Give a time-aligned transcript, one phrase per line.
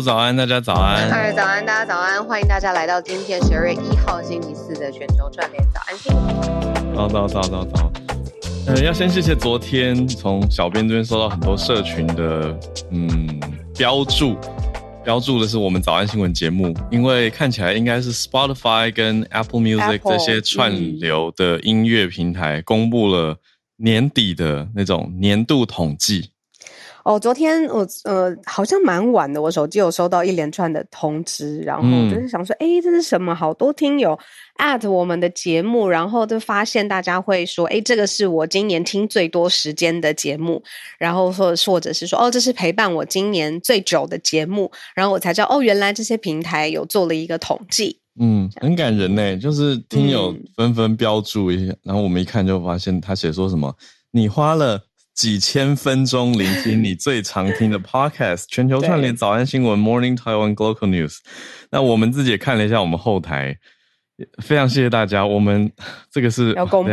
[0.00, 1.10] 早安，大家早安。
[1.10, 6.94] 嗨，早安，大家早安，欢迎大家来到今天十二月一号星期四的全球串联早安新闻。
[6.94, 7.92] 早早早早早。
[8.66, 12.58] 呃，要先谢谢昨天从小编这边收到很多社群的
[12.90, 13.40] 嗯
[13.76, 14.36] 标注，
[15.04, 23.36] 标注的是我们早安新闻节目，因为看起来应该是 Spotify 跟 Apple Music 这些串流的音乐平台公布了
[23.76, 26.30] 年底的那种年度统计。
[27.06, 33.32] 哦，昨天我呃好像蛮晚的，我手机有收到一连串的通知，然后就是想说，哎、嗯，这是什么？
[33.32, 34.18] 好多听友
[34.58, 40.60] at 我们的节目，然后就发现大家会说，哎，这个是我今年听最多时间的节目，
[40.98, 53.72] 然后或或者是说，哦，这是陪伴我今年最久的节目，然后我才知道，哦，原来这些平台有做了一个统计，嗯，很感人呢，就是听友纷纷标注一下，嗯、然后我们一看就发现他写说什么，
[54.10, 54.85] 你花了。
[55.16, 61.16] 几千分钟聆听你最常听的 podcast，全球串联早安新闻 Morning Taiwan Global News。
[61.70, 63.56] 那我们自己也看了一下我们后台，
[64.42, 65.24] 非常谢谢大家。
[65.24, 65.72] 我们
[66.12, 66.90] 这个是要公布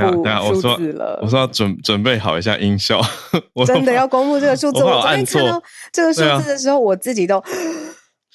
[0.54, 3.02] 数字了，我说要准准备好一下音效，
[3.54, 4.82] 我真的要公布这个数字。
[4.82, 7.44] 我昨天看到这个数字的时候，我自己都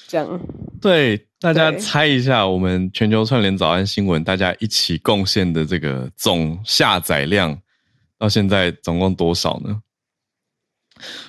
[0.07, 0.41] 这样。
[0.83, 7.59] 对，大家猜一下，我们全球串联早安新闻，大家一起贡献的这个总下载量。
[8.19, 9.83] 到现在总共多少呢？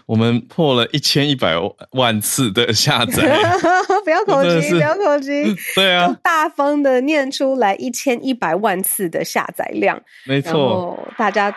[0.08, 1.56] 我们破了一千一百
[1.92, 3.22] 万次的下载，
[4.04, 11.56] 不要口急，不要口急， 对啊，大方的念出来一千一百万次的下载量，没错，大家。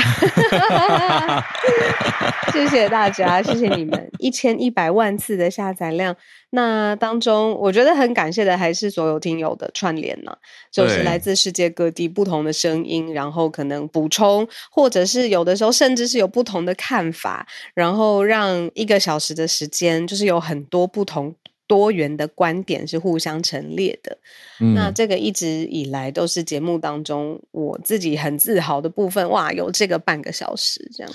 [2.52, 6.16] 谢谢大家，谢谢你们一千一百万次的下载量。
[6.50, 10.36] 那当中，我觉得很感谢的还是所有听友的串联呢，
[10.72, 21.36] 就是来自世界各地不同的声音，然后可能补充，或者是有的时候甚至是有不同的看法，然后让一个小时的时间，就是有很多不同。
[21.70, 24.18] 多元的观点是互相陈列的，
[24.58, 29.30] 嗯，那这个一直以来都是节目当中我自己很自豪的部分。
[29.30, 31.12] 哇，有这个半个小时这样。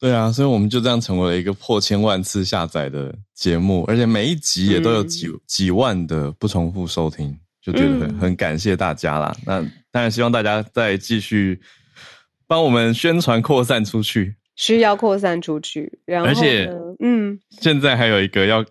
[0.00, 9.36] 对啊，所以我们就这样成为了一个破千万次下载的节目，而且每一集也都有几、嗯、几万的不重复收听，就觉得很、嗯、很感谢大家啦。
[9.44, 11.60] 那当然希望大家再继续
[12.46, 16.00] 帮我们宣传扩散出去，需要扩散出去。
[16.06, 18.64] 然后，而且，嗯，现在还有一个要。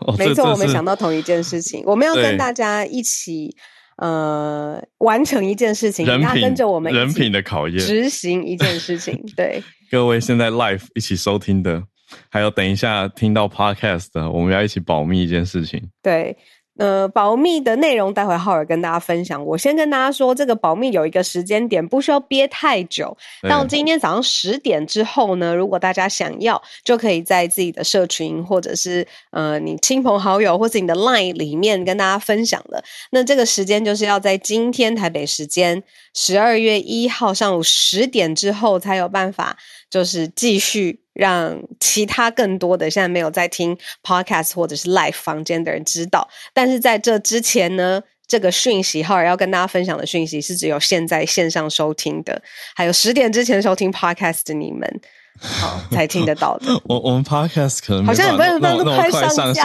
[0.00, 3.54] 哦、没错，我们想到同一件事情，我们要跟大家一起
[3.96, 9.22] 呃完成一件事情，人家跟着我们人品的考验，执行一件事情。
[9.36, 11.82] 对， 各位现在 live 一起收听的，
[12.28, 15.90] 还有等一下听到 podcast 的，我们要一起保密一件事情。
[16.02, 16.36] 对。
[16.78, 19.44] 呃，保密的内容待会浩尔跟大家分享。
[19.44, 23.16] 我先跟大家说，这个保密有一个时间点，不需要憋太久。
[23.48, 32.84] 到今天早上十点之后呢，如果大家想要，就可以在自己的社群或者是呃你亲朋好友或是你的 Line 里面跟大家分享了。
[33.10, 35.82] 那这个时间就是要在今天台北时间
[36.14, 39.56] 十二月一号上午十点之后才有办法，
[39.88, 41.05] 就是继续。
[41.16, 52.42] 让其他更多的现在没有在听 podcast 或者是 live 房间的人知道，但是在这之前呢，这个讯息浩尔要跟大家分享的讯息是只有现在线上收听的，
[52.74, 55.00] 还有十点之前收听 podcast 的你们，
[55.40, 56.66] 好才听得到的。
[56.84, 59.64] 我我们 podcast 可能好像很多人都快上线，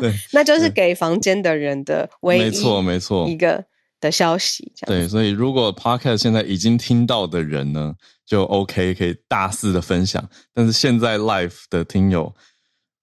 [0.10, 3.28] 对， 那就是给房间的人的唯一没错没错。
[3.28, 3.64] 一个
[4.04, 4.70] 的消息。
[4.86, 7.94] 对，所以如果 podcast 现在已经听到的人呢？
[8.26, 10.26] 就 OK，可以大肆的分享。
[10.54, 12.34] 但是现在 Live 的听友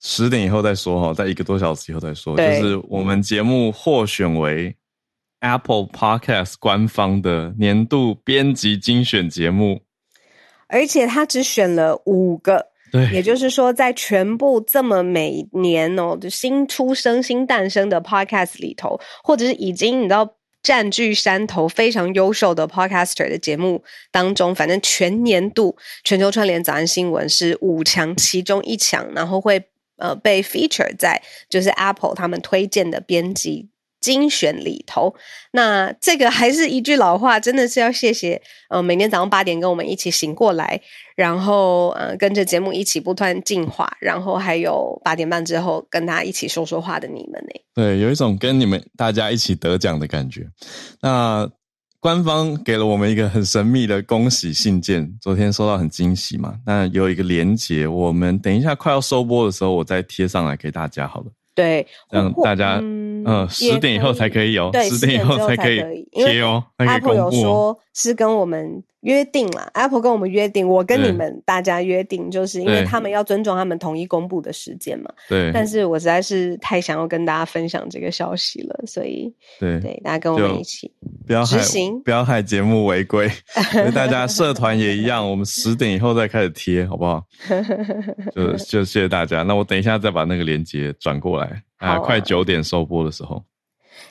[0.01, 2.35] 十点以后再说哈，在一个多小时以后再说。
[2.35, 4.75] 就是我们节目获选为
[5.41, 9.81] Apple Podcast 官方的年度编辑精选节目，
[10.67, 12.71] 而且他只选了五个。
[12.91, 20.27] 对，也就是说，在全部这么每年哦，就新出生、新诞生的 Podcast 里头，或者是已经你知道。
[20.63, 29.63] 占据山头非常优秀的 podcaster 的节目当中，反正全年度全球串联早安新闻是五强其中一强，然后会
[29.97, 33.70] 呃被 feature 在就是 Apple 他们推荐的编辑
[34.01, 35.13] 精选里头。
[35.51, 40.81] 那这个还是一句老话，真的是要谢谢呃每天早上八点跟我们一起醒过来。
[41.15, 47.61] 然后，呃，跟着节目一起不断进化，然后还有八点半之后跟大家一起说说话的你们呢？
[47.75, 50.47] 对，有一种跟你们大家一起得奖的感觉。
[50.99, 51.47] 那
[51.99, 56.55] 官方给了我们一个很神秘的恭喜信件，昨天收到很惊喜嘛。
[56.65, 61.27] 那有一个连结，我们等一下快要收播的时候，我再贴上来给大家好了。
[61.53, 66.63] 对，让大家嗯十点以后才可以有，十点以后才可以贴哦。
[66.77, 75.11] Apple 有说是跟我们约定了，Apple 跟我们约定，我跟你们大家约定，就是因为他们要尊重他们统一公布的时间嘛。
[75.27, 75.51] 对。
[75.53, 80.89] 但是我实在是太想要跟大家分享这个消息了，所以对对，大家跟我们一起
[81.27, 83.29] 不要执行，不要害节目违规。
[83.93, 87.23] 大家社团也一样，我们十点以后再开始贴，好不好？
[88.33, 89.43] 就就谢谢大家。
[89.43, 93.43] 那我等一下再把那个链接转过来啊，快九点收播的时候。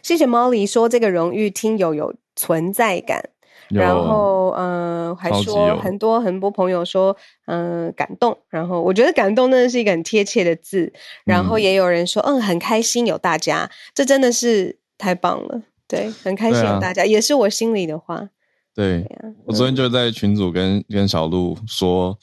[0.03, 3.31] 谢谢 Molly 说这个荣誉听友有存在感。
[3.71, 8.37] 然后，嗯、呃，还说很多很多朋友说，嗯、呃，感动。
[8.49, 10.93] 然后我觉得感动真的是一个很贴切的字。
[11.25, 15.63] 然后也有人说，嗯，很开心有大家，这真的是太棒了。
[15.87, 18.29] 对，很开心有大家，啊、也是我心里的话。
[18.75, 22.17] 对，对啊、我昨天就在群组跟跟小鹿说，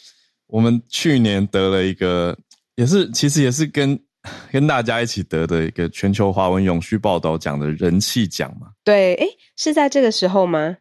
[0.47, 2.37] 我们去年得了一个，
[2.75, 3.99] 也是其实也是跟
[4.51, 8.67] 跟大家一起得的一个全球华文永续报道奖的人气奖嘛。
[8.83, 9.27] 对，诶，
[9.57, 10.77] 是在这个时候吗？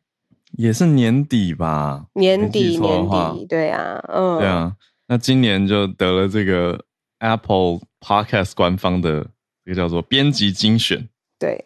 [0.57, 4.73] 也是年底吧，年底年底，对啊，嗯，对啊，
[5.09, 6.85] 那今年就得了这个
[7.19, 9.27] Apple Podcast 官方的
[9.65, 11.09] 这个叫做编辑精选，
[11.39, 11.65] 对，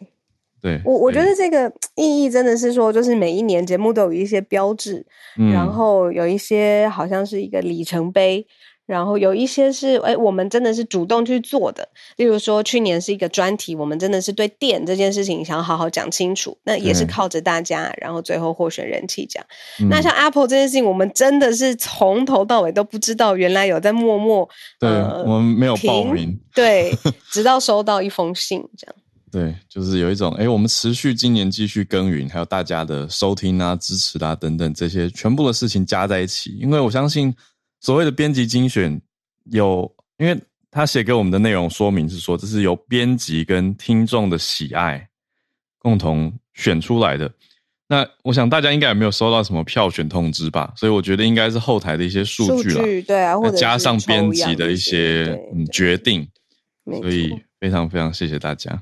[0.61, 5.05] 对我我觉得这个意义真的是说，就是每一年节目都有一些标志，
[5.37, 8.45] 嗯，然后有一些好像是一个里程碑。
[8.91, 11.87] 然后有一些是，哎，我们真的是主动去做的。
[12.17, 16.57] 例如说，去年是一个专题，我们真的是对电这件事情想要好好讲清楚。
[16.65, 19.41] 那也是靠着大家，然后最后获选人气奖。
[19.79, 24.49] 嗯、那像 Apple 这件事情，我们真的是从头到尾都不知道，原来有在默默。
[24.77, 26.37] 对，呃、我们没有报名。
[26.53, 26.93] 对，
[27.31, 28.95] 直到收到一封信，这样。
[29.31, 37.33] 对，就是有一种，哎，我们持续今年继续耕耘，还有大家的收听啊、支持啊等等这些全部的事情加在一起，因为我相信。
[37.81, 39.01] 所谓的编辑精选
[39.51, 40.39] 有，因为
[40.69, 45.09] 他写给我们的内容说明是说，这是由编辑跟听众的喜爱
[45.77, 47.29] 共同选出来的。
[47.87, 50.71] 那我想大家应该也没有收到什么票选通知吧？
[50.77, 56.25] 所以我觉得应该是后台的一些数据了，对啊，或者加上编辑的一些嗯决定，
[56.85, 58.81] 所以非常非常谢谢大家。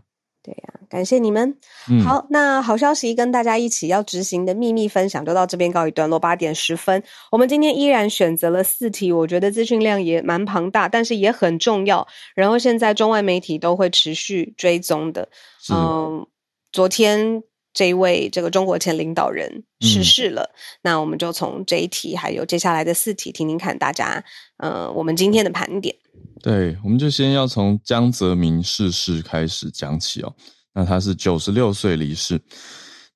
[0.49, 1.55] 对呀、啊，感谢你们。
[1.91, 6.17] 嗯、好，那好消息跟大家一起要执行的秘密分享就到这边告一段落。
[6.17, 12.07] 八点十分，我们今天依然选择了四题，我觉得资讯量也蛮庞大，但是也很重要。
[12.33, 15.29] 然后现在中外媒体都会持续追踪的。
[15.71, 16.27] 嗯、呃，
[16.71, 24.23] 昨天这一位这个中国前领导人逝世了，嗯、那我们就从这一题还有接下来的四题听听看大家，
[24.57, 25.95] 呃，我们今天的盘点。
[26.41, 30.33] 对，我们就先要从江泽民逝世开始讲起哦。
[30.73, 32.39] 那他是九十六岁离世。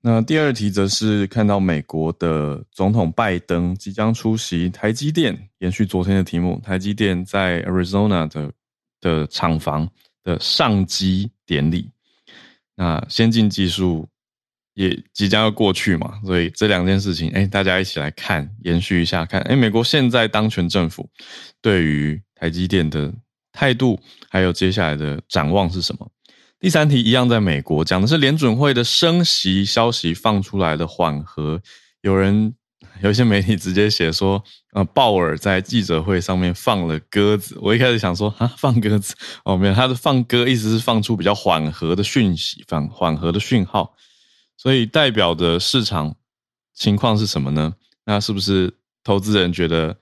[0.02, 8.52] 那第二题则是看到美国的总统拜登即将出席台积电，延续昨天的题目，台积电在 Arizona 的
[9.00, 9.90] 的厂房
[10.22, 11.90] 的上机典礼。
[12.76, 14.06] 那先进技术
[14.74, 21.10] 也即将要过去嘛，所以这两件事情，哎，大家一起来看，延续一下看，哎，美国现在当权政府
[21.62, 23.10] 对于台积电的
[23.54, 23.98] 态度，
[24.30, 26.12] 还有接下来的展望是什么？
[26.60, 31.62] 第三题一样，在美国讲的是联准会的升息消息放出来的缓和。
[32.02, 32.54] 有人
[33.02, 34.44] 有一些媒体直接写说，
[34.74, 37.58] 呃，鲍尔在记者会上面放了鸽子。
[37.62, 43.96] 我一开始想说，啊，放鸽子哦，没有，他的放鸽意思是放出比较缓和的讯息，放缓和的讯号。
[44.58, 46.14] 所以代表的市场
[46.74, 47.74] 情况是什么呢？
[48.04, 49.96] 那是不是投资人觉得？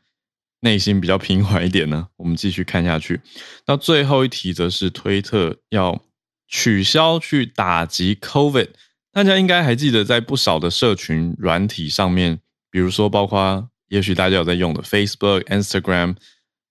[0.62, 3.20] 内心比较平缓一点呢， 我们继续看下去。
[3.68, 6.02] 那最后一题则是推特要
[6.48, 8.70] 取消去打击 COVID。
[9.12, 12.40] 大家应该还记得，在不少的社群软体上面，
[12.70, 16.16] 比如说包括也许大家有在用的 Facebook、Instagram，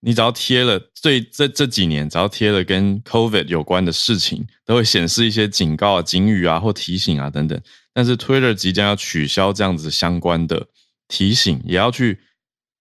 [0.00, 7.60] 你只要贴了最这这几年，只要贴了跟 COVID 有关的事情，都会显示一些警告啊、警语啊或提醒啊等等。
[7.92, 10.68] 但是 Twitter 即将要取消这样子相关的
[11.08, 12.20] 提醒，也要去。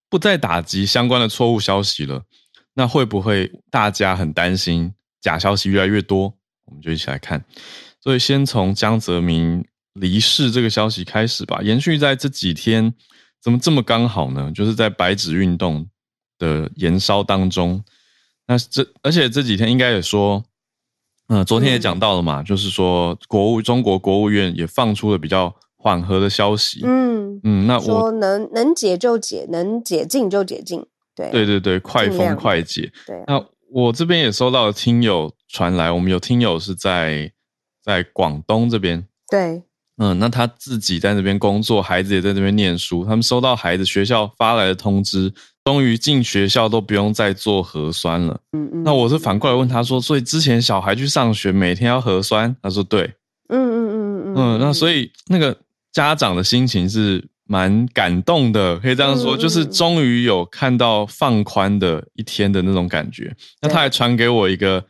[0.10, 2.24] 不再打击相关的错误消息了，
[2.74, 6.34] 那会不会大家很担心假消息越来越多？
[6.66, 7.46] 我们就一起来看。
[8.02, 9.64] 所以先从江泽民
[9.94, 11.62] 离世这个消息开始吧。
[11.62, 12.94] 延续在这几天，
[13.42, 14.52] 怎么这么刚好呢？
[14.54, 15.88] 就是在白纸运动
[16.38, 17.84] 的延烧当中。
[18.48, 20.44] 那这而且这几天应该也说，
[21.28, 25.56] 嗯，昨天也讲到了嘛，嗯、就是说国务中国国务院也放出了比较。
[25.82, 32.92] 缓和的消息，嗯嗯，那我说能能解就解，能解禁就解禁，对对对对，快封快解。
[33.08, 37.32] 对，啊，那我这边也收到了听友传来，我们有听友是在
[37.82, 39.64] 在广东这边，对，
[40.00, 45.32] 嗯，那他自己在那边工作，孩子也在那边念书，他们收到孩子学校发来的通知，
[45.64, 48.38] 终于进学校都不用再做核酸了。
[48.52, 52.54] 嗯嗯，那我是反过来问他说，所以之前小孩去上学每天要核酸？
[52.62, 53.14] 他说对，
[53.48, 55.56] 嗯嗯嗯嗯嗯，嗯，那所以那个。
[55.92, 63.36] 家长的心情是蛮感动的，可以这样说，嗯、就是终于有看到放宽的一天的那种感觉。
[63.62, 64.86] 那他还传给我一个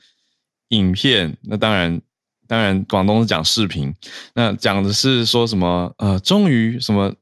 [0.69, 2.01] 影片，那当然，
[2.47, 3.93] 当然广东是讲视频，
[4.33, 5.93] 那讲的是说什么？
[5.97, 7.13] 呃，终于什么？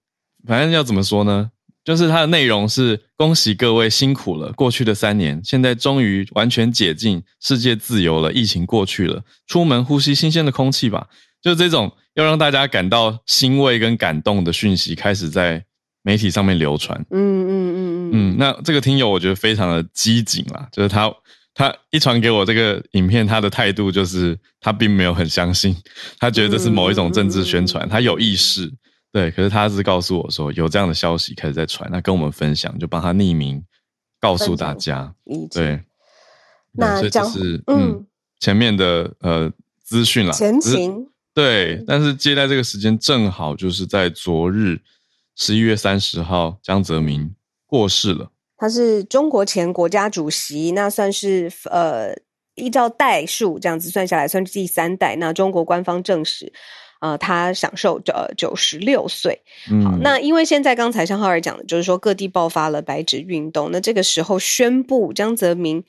[0.48, 1.52] 反正要怎么说呢？
[1.84, 11.08] 就是它的内容是恭喜各位辛苦了，过去的三年，现在终于完全解禁，世界自由了，疫情过去了，出门呼吸新鲜的空气吧。
[11.42, 15.64] 就这种要让大家感到欣慰跟感动的讯息开始在
[16.02, 17.00] 媒体上面流传。
[17.12, 18.36] 嗯嗯嗯嗯嗯。
[18.40, 21.14] 那这个听友我觉得非常的机警啦，就是他
[21.54, 25.76] 他一传给我这个影片，他的态度就是他并没有很相信，
[26.18, 28.74] 他觉得这是某一种政治宣传，他有意识。
[29.12, 33.64] 对，可是他是告诉我说有这样的消息开始在传，那跟我们分享，就帮他匿名
[34.20, 35.14] 告诉大家。
[35.52, 35.80] 对，
[36.72, 38.04] 那这是嗯
[38.40, 39.52] 前面的呃
[39.84, 41.08] 资讯啦，前情
[41.38, 44.80] 对，但是接待这个时间正好就是在昨日
[45.36, 47.32] 十一月三十号，江泽民
[47.68, 48.32] 过世了。
[48.58, 52.12] 他是中国前国家主席，那算是呃
[52.56, 55.16] 依照代数这样子算下来，算是第三代。
[55.18, 56.52] 那中国官方证实。
[57.00, 59.40] 呃，他享受呃九十六岁。
[59.84, 63.70] 好，那因为现在刚才像浩尔讲的，就是说各地爆发了白纸运动。
[63.72, 65.84] 那这个时候宣布江泽民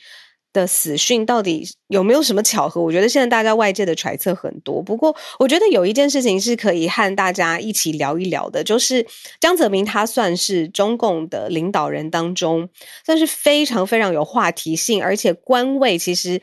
[0.52, 2.83] 的死讯，到底有没有什么巧合？
[2.83, 4.83] 我觉得现在大家外界的揣测很多。
[4.83, 9.07] 不过，我觉得有一件事情是可以和大家一起聊一聊的，就是
[9.40, 12.69] 江泽民他算是中共的领导人当中，
[13.05, 16.40] 算是非常非常有话题性，而且官位其实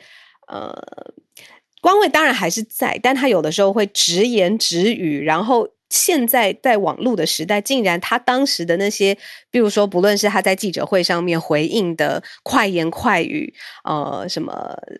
[0.48, 0.74] 呃。
[1.82, 5.68] 官位当然还是在，但他有的时候会直言直语，然后。
[5.88, 9.16] 现在在网络的时代，竟然他当时的那些，
[9.52, 14.52] 比如说，不论是他在记者会上面回应的快言快语，呃，什么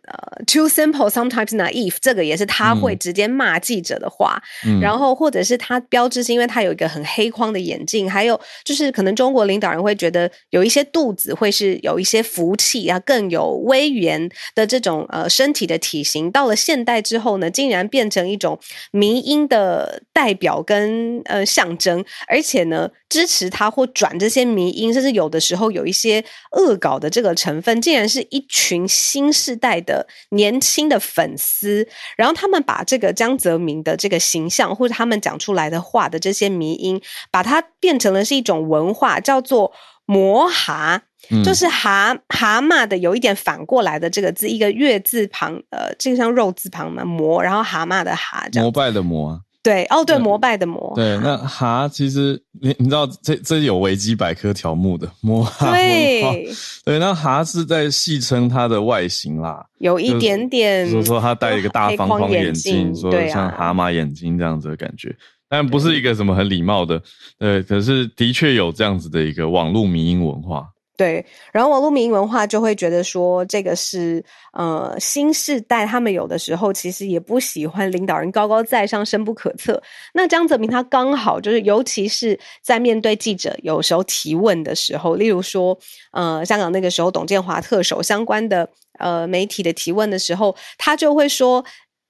[0.07, 4.41] 呃，too simple sometimes naive，这个也是他会直接骂记者的话。
[4.65, 16.31] 嗯、然后或者是他标志是因为他有一个很黑框的眼镜，还有就是可能中国领导人会觉得有一些肚子会是有一些福气啊，更有威严的这种呃身体的体型。
[16.31, 18.57] 到了现代之后呢，竟然变成一种
[18.93, 20.76] 迷因的代表跟。
[20.77, 39.73] 跟呃象征，而且呢，支持他或转这些迷音，甚至有的时候有一些恶搞的这个成分，竟然是一群新世代的年轻的粉丝，然后他们把这个江泽民的这个形象，或者他们讲出来的话的这些迷音，把它变成了是一种文化，叫做
[40.05, 49.41] 魔蛤，嗯、就是蛤蛤蟆的有一点反过来的这个字，一个月字旁，呃，这个像肉字旁嘛，魔，然后蛤蟆的蛤，膜拜的膜。
[49.67, 50.93] 对哦，对，膜拜的膜。
[50.95, 55.73] 对，那蛤其实你你知道这这有维基百科条目的摩哈。
[55.73, 56.49] 对
[56.85, 65.13] 对，那蛤是在戏称它的外形啦，有一点点，就是说它戴一个大方框眼镜，说像蛤蟆眼睛这样子的感觉，
[65.49, 67.03] 但不是一个什么很礼貌的，
[67.37, 70.69] 对，可是的确有这样子的一个网络迷因文化。
[70.97, 74.25] 对，然后网络民文化就会觉得说，这个是
[74.55, 79.83] 呃新世代，他们有的时候其实也不喜欢领导人高高在上、深不可测。
[80.15, 85.79] 那江泽民他刚好就是，尤其是在面对记者有时候提问的时候，例如说，
[86.13, 88.67] 呃，香港那个时候董建华特首相关的
[88.99, 91.65] 呃媒体的提问的时候，他就会说。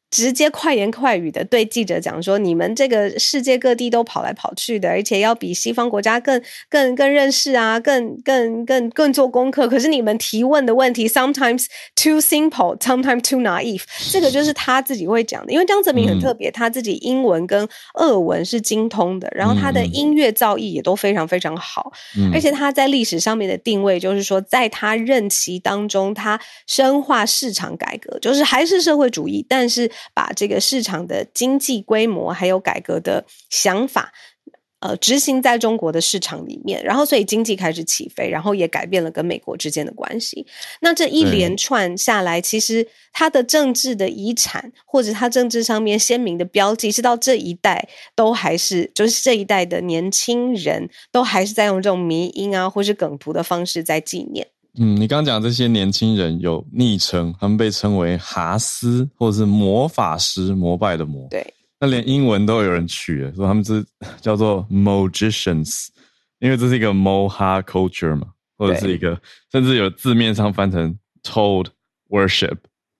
[0.09, 9.69] 直接快言快语的对记者讲说：“你们这个世界各地都跑来跑去的，而且要比西方国家更、更、更认识啊，更、更、更、更做功课。
[9.69, 13.83] 可是你们提问的问题，sometimes too simple, sometimes too naive。
[14.11, 15.53] 这个就是他自己会讲的。
[15.53, 21.93] 因为江泽民很特别，他自己英文跟俄文是精通的，然后他的音乐造诣也都非常非常好。
[22.33, 29.91] 而且他在历史上面的定位，就是说，在他任期当中，他深化市场改革，就是还是社会主义，但是。
[30.15, 34.13] 把这个市场的经济规模还有改革的想法，
[34.81, 40.47] 呃，执行在中国的市场里面，然后所以经济开始起飞，然后也改变了跟美国之间的关系。
[40.81, 54.47] 那这一连串下来，其实他的政治的遗产，或者他政治上面鲜明的标记，是到这一代都还是，就是这一代的年轻人都还是在用这种迷音啊，或是梗图的方式在纪念。
[54.79, 61.27] 嗯，你刚刚讲这些年轻人有昵称，他们被称为哈斯或者是魔法师，膜拜的魔。
[61.31, 63.85] 对，那连英文都有人取了，说他们是
[64.21, 65.89] 叫做 magicians，
[66.41, 68.29] 因为这是一个 Moha culture 嘛，
[68.59, 69.19] 或者是一个
[69.51, 71.67] 甚至有字面上翻成 Toad
[72.11, 72.57] worship，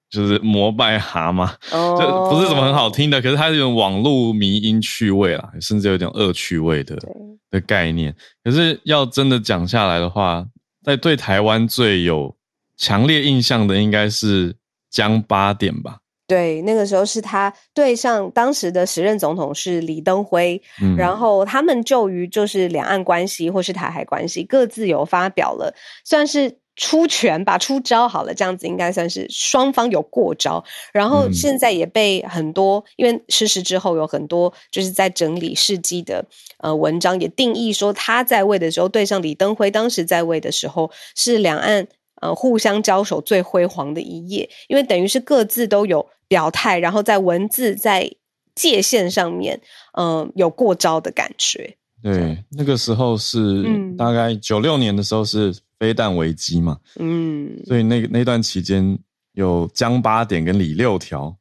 [0.09, 7.11] 就是膜拜蛤蟆，哦、就不是什么很好听的，可是它是一种网络迷音趣味啦，甚至有点恶趣味的对。
[7.51, 8.15] 的概念。
[8.43, 10.45] 可是要真的讲下来的话，
[10.87, 12.37] 在对台湾最有
[12.77, 14.55] 强烈印象的，应该是
[14.89, 15.99] 江八点吧？
[16.29, 25.75] 对，那个时候是他对上当时的时任总统是李登辉，嗯，然后他们就于就是两岸关系或是台海关系各自有发表了，
[26.05, 36.25] 算是出拳吧，出招好了，这样子应该算是双方有过招，然后现在也被很多、嗯、因为失事之后有很多就是在整理事迹的
[36.59, 41.89] 呃文章也定义说他在位的时候对上李登辉当时在位的时候是两岸
[42.21, 46.07] 呃互相交手最辉煌的一页，因为等于是各自都有。
[46.29, 48.11] 表态，然后在文字在
[48.53, 49.61] 界限上面，
[49.93, 51.77] 嗯、呃，有过招的感觉。
[52.03, 53.65] 对，那个时候是
[53.97, 58.99] 大概九六年的时候是飞弹危机嘛，嗯，所以那个那段期间
[59.33, 61.37] 有江八点跟李六条，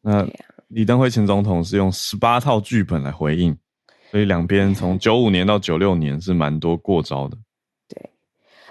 [0.00, 0.26] 那
[0.68, 3.56] 李登辉前总统是用十八套剧本来回应，
[4.10, 7.36] 所以两边从九五年到九六年是蛮多过招的。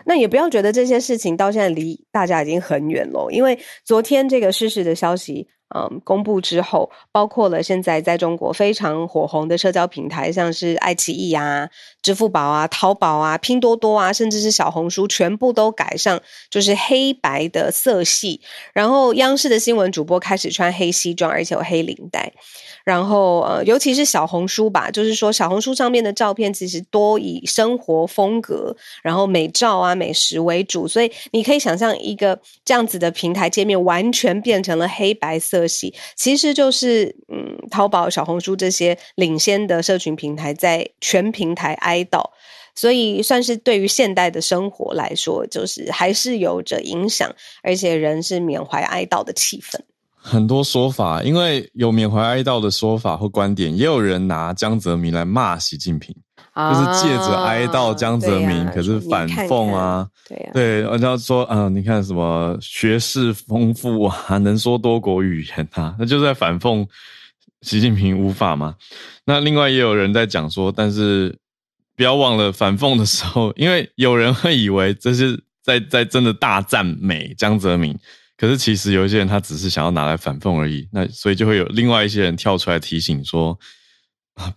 [0.04, 11.70] 那也不要觉得这些事情到现在离大家已经很远了，因为昨天这个逝世的消息，嗯，公布之后，包括了现在在中国非常火红的社交平台，像是爱奇艺啊、
[12.02, 18.42] 支付宝啊、淘宝啊、拼多多啊，甚至是小红书，全部都改上就是黑白的色系，
[18.74, 22.32] 然后央视的新闻主播开始穿黑西装，而且有黑领带。
[22.84, 42.24] 然后呃，尤其是小红书吧，就是说小红书上面的照片其实多以生活风格，然后美照啊、美食为主，所以你可以想象一个这样子的平台界面完全变成了黑白色系，其实就是嗯，淘宝、小红书这些领先的社群平台在全平台哀悼，
[42.74, 47.30] 所以算是对于现代的生活来说，就是还是有着影响，
[47.64, 49.78] 而且人是缅怀哀悼的气氛。
[50.24, 56.16] 很多说法，因为有缅怀哀悼的说法或观点，也有人拿江泽民来骂习近平，
[56.54, 66.88] 啊、就是借着哀悼江泽民，啊、可是反讽啊，看看对，人家、啊、说，啊、呃，你看什么学识丰富啊， 能说多国语言啊，那就是在反讽
[67.64, 68.76] 习近平无法嘛。
[69.26, 71.36] 那另外也有人在讲说，但是
[72.02, 77.96] 不要忘了反讽的时候，因为有人会以为这是在 在真的大赞美江泽民。
[78.36, 83.56] 可是其实有一些人他只是想要拿来反讽而已，那所以就会有另外一些人跳出来提醒说，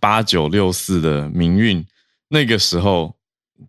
[0.00, 1.84] 八九六四的民运
[2.28, 3.14] 那个时候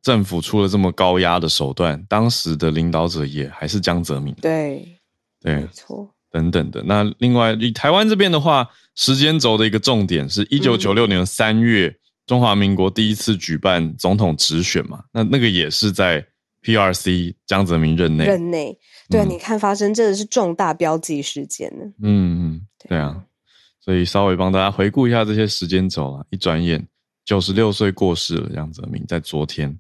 [0.02, 4.34] 政府出了这么高压的手段，当时的领导者也还是江泽民。
[4.36, 4.88] 对，
[5.42, 6.82] 对，没错，等等的。
[6.86, 16.26] 那另外以台湾这边的话，时间轴的一个重点是一九九六年三月，嗯，中华民国第一次举办总统直选嘛，那那个也是在
[16.64, 18.26] PRC 江泽民任内。
[18.26, 18.78] 任内。
[19.08, 21.86] 对啊，你看，发生真的是重大标记事件呢。
[22.02, 23.24] 嗯嗯，对啊，
[23.80, 26.88] 所以稍微帮大家回顾一下这些时间轴啊，一转眼
[27.24, 29.78] 九十六岁过世了，江泽民在昨天。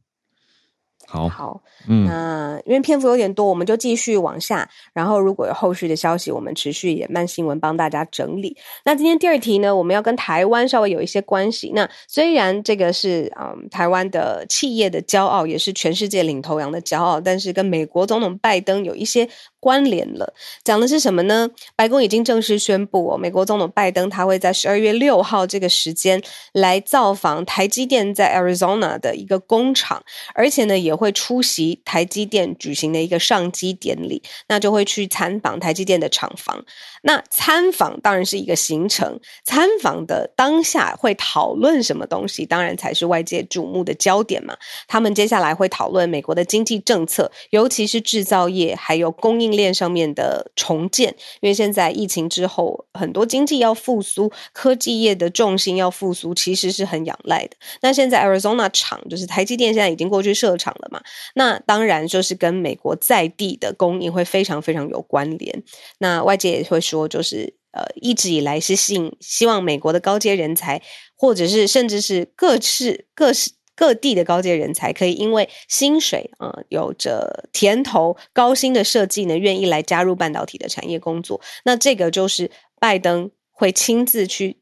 [1.08, 4.67] 好，好，嗯，那因为篇幅有点多，我们就继续往下。
[4.91, 8.58] 然后如果有后续的消息，我们持续也慢新闻帮大家整理。
[8.84, 11.71] 那今天第二题呢，我们要跟台湾稍微有一些关系。
[11.76, 20.34] 那虽然这个是嗯台湾的企业的骄傲，也是全世界领头羊的骄傲，但是跟美国总统拜登有一些关联了。
[20.63, 21.48] 讲的是什么呢？
[21.76, 26.19] 白宫已经正式宣布哦，美国总统拜登他会在十二月六号这个时间
[26.52, 30.02] 来造访台积电在 Arizona 的一个工厂，
[30.34, 30.95] 而且呢也。
[30.95, 36.64] 会出席台积电举行的一个上机典礼，那就会去参访台积电的厂房。
[37.02, 44.58] 那参访当然是一个行程，参访的当下会讨论什么东西，当然才是外界瞩目的焦点嘛。
[44.88, 51.16] 他们接下来会讨论美国的经济政策，尤其是制造业还有供应链上面的重建。
[51.42, 57.56] 因为现在疫情之后，很多经济要复苏，科技业的重心要复苏，其实是很仰赖的。
[57.82, 61.00] 那现在 Arizona 厂就是台积电现在已经过去设厂了嘛。
[61.36, 65.63] 那当然就是跟美国在地的供应会非常非常有关联。
[65.99, 70.82] 那外界也会说，就是呃，一直以来是希希望美国的高阶人才，
[71.15, 81.41] 或者是甚至是各式各式各地的高阶人才，可以因为薪水啊、呃、有着甜头、高薪的设计呢，愿意来加入半导体的产业工作。
[81.65, 82.49] 那这个就是
[82.80, 84.62] 拜登会亲自去。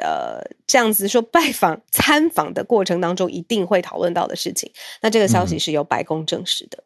[0.00, 4.70] 呃，这样子说，拜访、参访的过程当中，一定会讨论到的事情。
[5.00, 6.82] 那这个消息是由白宫证实的。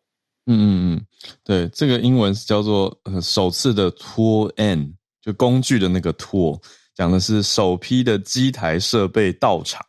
[0.46, 1.06] 嗯嗯嗯，
[1.42, 6.60] 对，这个英文是叫做呃首次的 Tool N，就工具的那个 Tool，
[6.94, 9.84] 讲的是首批的机台设备到场。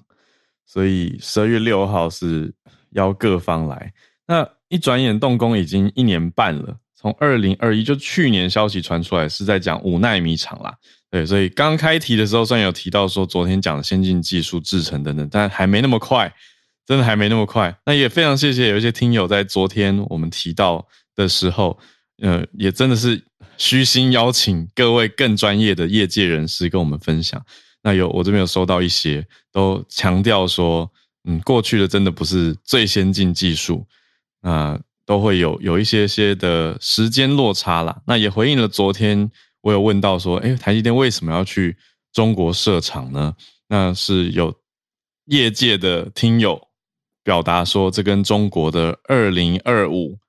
[0.66, 2.54] 所以十二月六号是
[2.92, 3.94] 邀各方来。
[4.28, 10.74] 那一转眼动工已经一年半了，从二零二一就去年消息传出来是在讲五奈米厂啦。
[11.16, 16.30] 对，所以刚开题的时候，虽然有提到说昨天讲的先进技术制程等等，但还没那么快，
[16.86, 17.74] 真的还没那么快。
[17.86, 21.80] 那也非常谢谢有一些听友在昨天我们提到的时候，
[22.22, 23.24] 呃，也真的是
[23.58, 27.42] 虚心邀请各位更专业的业界人士跟我们分享。
[27.82, 30.92] 那有我这边有收到一些，都强调说，
[31.24, 33.88] 嗯，过去的真的不是最先进技术，
[34.42, 38.02] 啊都会有有一些些的时间落差啦。
[38.06, 39.32] 那也回应了昨天
[39.66, 41.76] 我有问到说，诶，台积电为什么要去
[42.14, 43.36] 中国设厂呢？
[43.68, 44.54] 那是有
[45.26, 46.68] 业界的听友
[47.24, 50.20] 表达说，这跟中国的二零二五。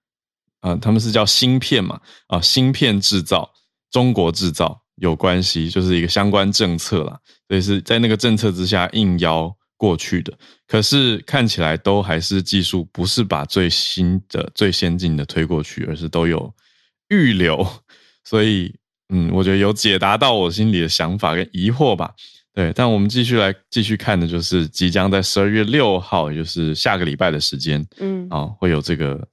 [0.61, 2.01] 啊，他们是叫芯片嘛？
[2.29, 3.53] 啊，芯片制造，
[3.91, 7.21] 中国制造有关系，就是一个相关政策啦。
[7.47, 10.33] 所以是在那个政策之下应邀过去的。
[10.67, 16.51] 可是看起来都还是技术不是把最新的、最先进的推过去，而是都有
[17.11, 17.65] 预留。
[18.25, 18.75] 所以，
[19.09, 22.11] 嗯，我觉得有解答到我心里的想法跟疑惑吧。
[22.53, 29.27] 对，但我们继续来继续看的就是即将在十二月六号，也就是下个礼拜的时间，嗯，啊，会有这个。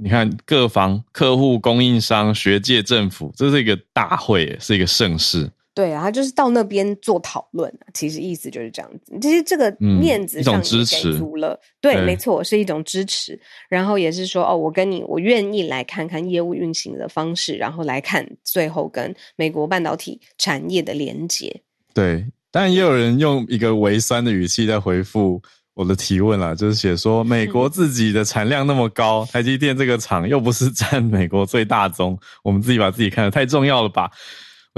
[0.00, 5.50] 你看，各方客户、供应商、学界、政府，这是一个大会，是一个盛事。
[5.78, 9.16] 对啊，他就是到那边做讨论，其实意思就是这样子。
[9.22, 13.40] 其实这个面子上也给足了，嗯、对，对没错，是一种支持。
[13.68, 21.62] 然后也是说，哦，我跟你，我愿意来看看业务运行的方式，然后来看最后跟美国半导体产业的连接。
[21.94, 25.40] 对，但也有人用一个微酸的语气在回复。
[25.74, 34.10] 我的提问啦，就是写说美国自己的产量那么高，台积电这个厂又不是占美国最大宗，我们自己把自己看得太重要了吧？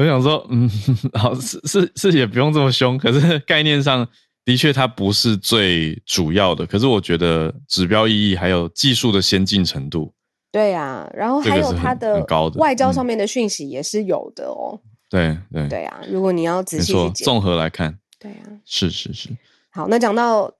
[0.00, 0.70] 我想说，嗯，
[1.12, 4.06] 好，是是是，也不用这么凶，可是概念上
[4.44, 10.14] 的确它不是最主要的，可是我觉得指标意义还有技术的先进程度，
[10.50, 12.24] 对啊，然后还有它的
[12.56, 15.68] 外交上面的讯息也是有的哦，对对。
[15.68, 19.28] 对啊，如果你要仔细说综合来看，对啊，是是是，
[19.70, 20.50] 好，那讲到。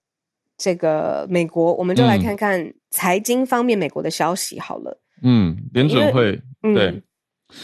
[0.63, 5.01] 这个美国，我们就来看看财经方面美国的消息好了。
[5.23, 7.03] 嗯，联准会，嗯、对，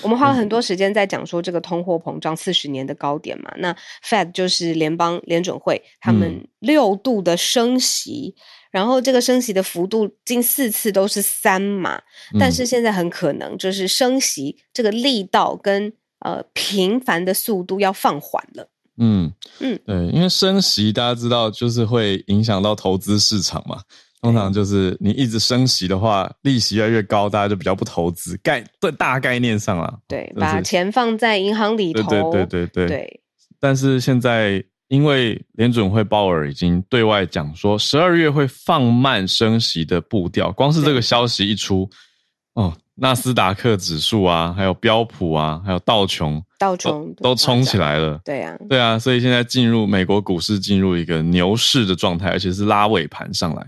[0.02, 3.52] 我们花了很多时间在讲说这个通货膨胀四十年的高点嘛。
[3.58, 8.40] 那 Fed 就是联邦联准会，他们六度的升息，嗯、
[8.72, 11.96] 然后这个升息的幅度近四次都是三码，
[12.32, 18.68] 嗯、但是现在很可能就是升息这个力道跟呃频繁的速度要放缓了。
[18.98, 23.82] 嗯嗯，对，因为升息大家知道就是会影响到投资市场嘛。
[24.22, 28.36] 通常就是你一直升息的话，利息越来越高，大家就比较不投资。
[28.38, 32.02] 概对大概念上啊，对，把钱放在银行里头。
[32.08, 32.86] 对对对对对。
[32.86, 33.20] 对
[33.60, 40.52] 但是现在因为联准会鲍尔已经对外讲说，十二月会放慢升息的步调。
[40.52, 41.88] 光是这个消息一出，
[42.54, 42.72] 哦。
[42.98, 48.18] 纳斯达克指数啊，还有标普啊，还有道琼，道琼都冲起来了。
[48.24, 53.66] 对啊，对啊，所以现在进入美国股市进入一个牛市的状态，而且是拉尾盘上来。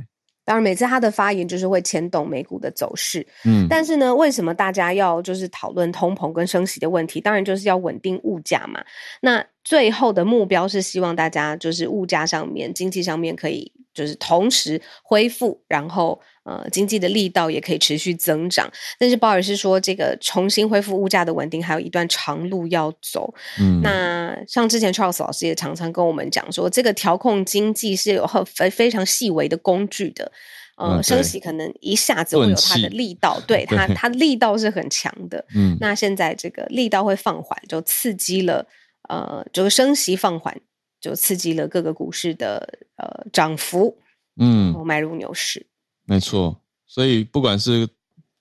[0.48, 3.26] 当然，每次他的发言就是会牵动美股的走势。
[3.44, 7.20] 嗯，但是呢，为什么大家要就是讨论通膨跟升息的问题？
[7.20, 8.82] 当然就是要稳定物价嘛。
[9.20, 16.18] 那最后的目标是希望大家就是物价上面、经济上面可以就是同时恢复，然后。
[16.48, 18.66] 呃，经济的力道也可以持续增长，
[18.98, 23.34] 但是鲍尔是说，这个重新恢复物价的稳定还有一段长路要走。
[23.60, 30.32] 嗯，那像之前 Charles 老师也常常跟我们讲说，这个调控经济是有很非非常细微的工具的。
[30.78, 35.44] 呃，嗯、升息可能一下子会有它的力道，对 它它力道是很强的。
[35.54, 38.64] 嗯，那现在这个力道会放缓，就刺激了
[39.08, 40.56] 呃，就是升息放缓，
[41.00, 43.98] 就刺激了各个股市的呃涨幅。
[44.40, 45.66] 嗯，迈入牛市。
[46.08, 47.86] 没错，所以不管是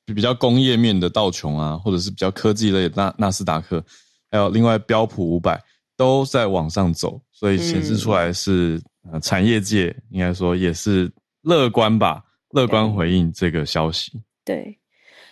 [0.06, 3.84] 比较工业面的道琼啊，或者是比较科技类的纳纳斯达克，
[4.32, 5.62] 还有另外标普五百
[5.98, 14.14] 都在往上走，所以显示出来是、嗯呃、产业界应该说也是乐观吧，乐观回应这个消息。
[14.46, 14.80] 对，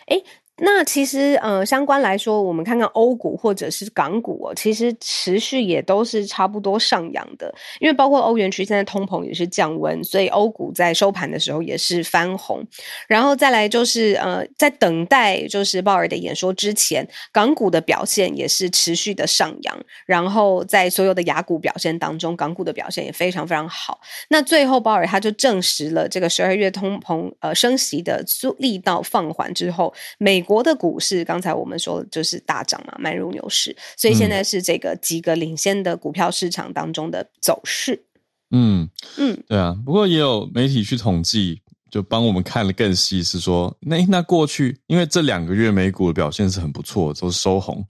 [0.08, 0.21] 哎。
[0.58, 7.54] 那其实，呃，相关来说，我们看看欧股或者是港股哦，其实持续也都是差不多上扬的。
[7.82, 12.65] 因为包括欧元区现在通膨也是降温，所以欧股在收盘的时候也是翻红。
[13.06, 19.78] 然后再来就是，呃，在等待就是鲍尔的演说之前，港股的表现也是持续的上扬。
[20.06, 24.00] 然后在所有的雅股表现当中，港股的表现也非常非常好。
[24.30, 28.24] 那最后鲍尔他就证实了这个十二月通膨呃升息的
[28.58, 30.44] 力道放缓之后，美。
[30.45, 38.05] 国的股市，刚才我们说就是大涨嘛，迈入牛市，所以现在是这个几个领先的股票市场当中的走势。
[38.51, 39.75] 嗯嗯，对啊。
[39.86, 47.86] 不过也有媒体去统计，就帮我们看了更细，是说那那过去，因为这两个月美股的表现是很不错，都是收红。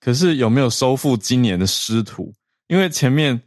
[0.00, 2.32] 可是有没有收复今年的失土？
[2.68, 3.40] 因为前面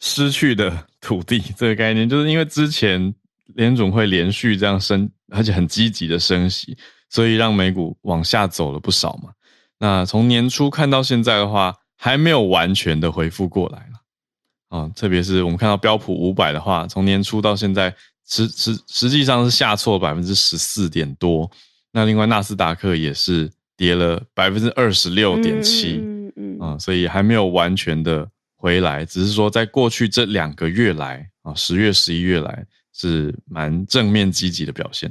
[0.00, 3.14] 失去的土地这个概念，就是因为之前
[3.54, 6.76] 联总会连续这样升，而且很积极的升息。
[7.16, 9.30] 所以让美股往下走了不少嘛。
[9.78, 14.92] 那从年初看到现在的话，还没有完全的恢复过来了啊。
[14.94, 17.88] 特别是我们看到标普五百的话，从年初到现在，
[18.28, 21.50] 实实实际上是下挫百分之十四点多。
[21.90, 35.10] 那另外纳斯达克也是跌了百分之二十六点七，嗯嗯啊，所以还没有完全的回来，只是说在过去这两个月来啊，十月、十一月来是蛮正面积极的表现。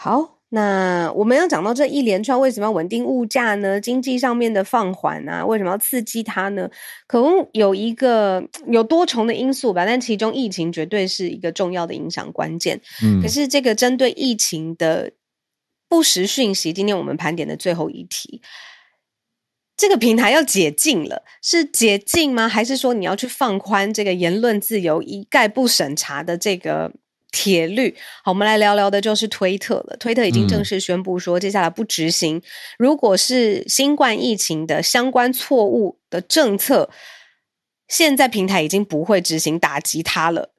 [0.00, 3.80] 好，那我们要讲到这一连串为什么要稳定物价呢？
[3.80, 6.70] 经济上面的放缓啊，为什么要刺激它呢？
[7.08, 12.80] 可能有一个有多重的因素吧，但其中疫情绝对是一个重要的影响关键。
[13.02, 15.10] 嗯，可是这个针对疫情的
[15.88, 18.40] 不实讯息，今天我们盘点的最后一题，
[19.76, 22.48] 这个平台要解禁了，是解禁吗？
[22.48, 26.92] 还是说你要去放宽这个言论自由，一概不审查的这个？
[27.30, 29.96] 铁律，好，我们来聊聊的就是推特了。
[29.98, 32.40] 推特已经正式宣布说，接下来不执行，
[32.78, 36.88] 如果是新冠疫情的相关错误的政策，
[37.86, 40.50] 现在平台已经不会执行打击它了，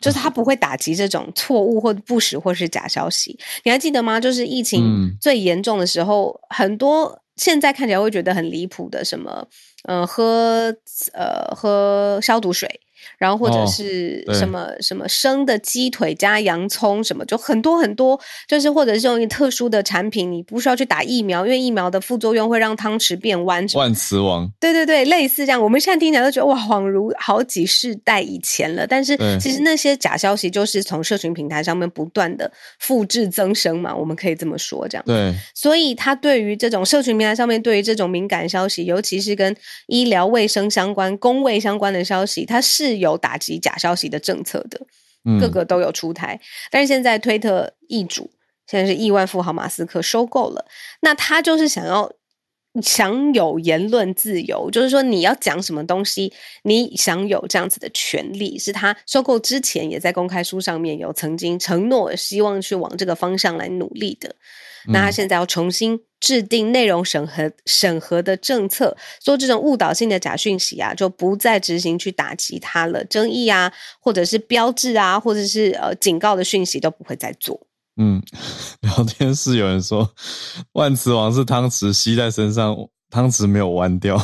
[0.00, 3.38] 就是它不会打击这种错误或不实或是假消息。
[3.64, 4.18] 你还记得吗？
[4.18, 9.46] 就是疫情最严重的时候，很多现在看起来会觉得很离谱的，什么，
[9.84, 10.74] 呃，喝
[11.12, 12.80] 呃喝消毒水。
[13.18, 23.66] 然后或者是什么、哦、什么生的鸡腿加洋葱什么，就很多很多，就是或者是用一特殊的产品，你不需要去打疫苗，因为疫苗的副作用会让汤匙变弯。
[23.74, 25.60] 万磁王，对对对，类似这样。
[25.60, 28.86] 我们现在听起来都觉得哇，恍如好几世代以前了。
[28.86, 35.04] 但是其实那些假消息就是从社群平台上面不断的复制增生嘛，我们可以这么说，这样。
[35.04, 35.34] 对。
[35.54, 39.54] 所以他对于这种社群平台上面对于这种敏感消息，尤其是跟
[39.86, 43.08] 医疗卫生相关、工卫相关的消息，他是有。
[43.08, 44.78] 有打击假消息的政策的，
[45.40, 48.30] 各个都有出台，嗯、但是现在推特易主，
[48.66, 50.66] 现在是亿万富豪马斯克收购了，
[51.00, 52.12] 那他就是想要
[52.82, 56.30] 享有言论自由，就是说你要讲什么东西，
[56.64, 64.36] 你享有这样子的权利，是他收购之前也在公开书上面有曾经承诺，希望去往这个方向来努力的。
[64.88, 77.60] 那他现在要重新制定内容审核审核的政策，做这种误导性的假讯息啊，就不再执行去打击它了，争议啊，或者是标志啊，或者是呃警告的讯息都不会再做。
[77.96, 78.22] 嗯，
[78.82, 80.08] 聊天室有人说，
[80.72, 82.76] 万磁王是汤匙吸在身上，
[83.10, 84.16] 汤匙没有弯掉。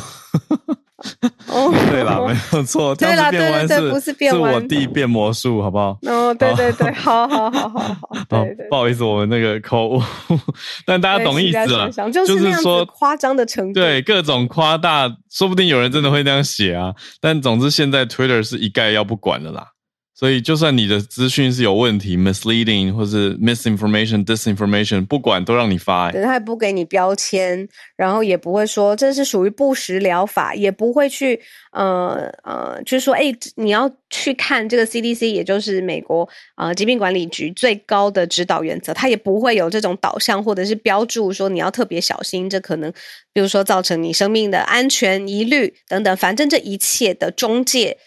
[1.47, 5.97] 哦，对了，没有错，对了，对对对，不是变弯，是我弟变魔术，好不好？
[6.03, 10.01] 哦，对对对， 好好好好好，对对，不好意思，我们那个口误，
[10.85, 19.67] 但大家懂意思了，就是说夸张的程度，对，各种夸大，说不定有人真的会那样写啊，但总之现在 Twitter 是一概要不管了啦。
[20.17, 26.09] 所以，就算你的资讯是有问题，misleading 或是 misinformation、disinformation，不管都让你发。
[26.09, 31.37] 他也不给你标签，然后也不会说这是属于不实疗法，也不会去
[31.73, 33.23] 呃呃，就是说，哎，
[33.57, 42.89] 你要去看这个 CDC，也就是美国呃疾病管理局最高的指导原则，他也不会有这种导向或者是标注说你要特别小心，这可能
[43.33, 47.97] 比如说造成你生命的安全疑虑等等，反正这一切的中介。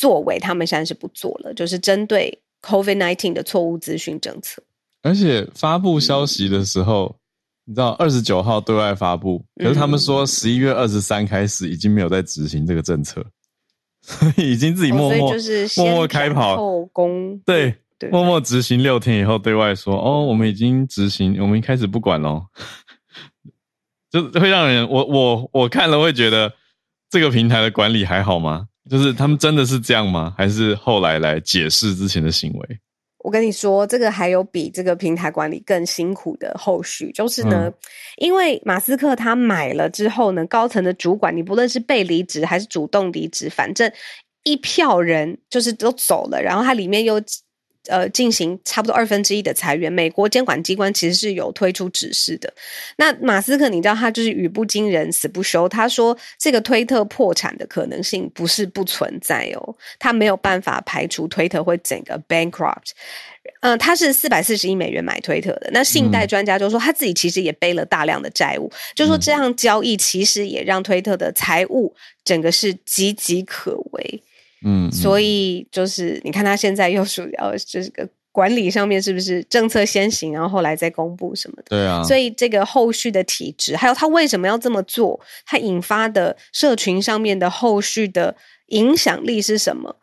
[0.00, 4.62] 作为他们现在是不做了，就是针对 COVID nineteen 的错误资讯政策。
[5.02, 7.16] 而且发布消息的时候，嗯、
[7.66, 13.22] 你知道二十九号对外发布，可是他们说十一月二十三开始已经没有在执行这个政策，
[14.00, 22.46] 所以已经自己默默、哦、就是默默开跑后宫，对，对默默执行六天以后对外说哦，我们已经执行，我们一开始不管喽，
[24.10, 26.54] 就会让人我我我看了会觉得
[27.10, 28.68] 这个平台的管理还好吗？
[28.90, 30.34] 就是他们真的是这样吗？
[30.36, 32.78] 还是后来来解释之前的行为？
[33.24, 37.74] 我跟你说，这个还有比这个平台管理更辛苦的后续，就是呢，嗯、
[38.16, 43.90] 因为马斯克他买了之后呢，高层的主管，你不论是被离职还是主动离职，反正
[44.42, 47.22] 一票人就是都走了，然后他里面又。
[47.88, 49.90] 呃，进行差不多二分之一的裁员。
[49.92, 52.52] 美国监管机关其实是有推出指示的。
[52.96, 55.68] 那马斯克，你知道他就是语不惊人死不休。
[55.68, 62.90] 他说这个推特破产的可能性不是不存在哦，他没有办法排除推特会整个 bankrupt。
[63.62, 65.70] 嗯、呃，他是四百四十亿美元买推特的。
[65.72, 74.22] 那信贷专家就说他自己其实也背了大量的债务，嗯、就说这样交易其实也让推特的财务整个是岌岌可危。
[74.64, 81.64] 嗯，嗯，所以就是你看他现在又属于呃，这个管理上面是不是政策先行，然后后来再公布什么的？
[81.70, 82.02] 对啊。
[82.02, 88.36] 所以这个后续的体制，还有他为什么要这么做，他引发的社群上面的后续的
[88.68, 89.96] 影响力是什么？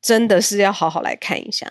[0.00, 1.66] 真的是要好好来看一下。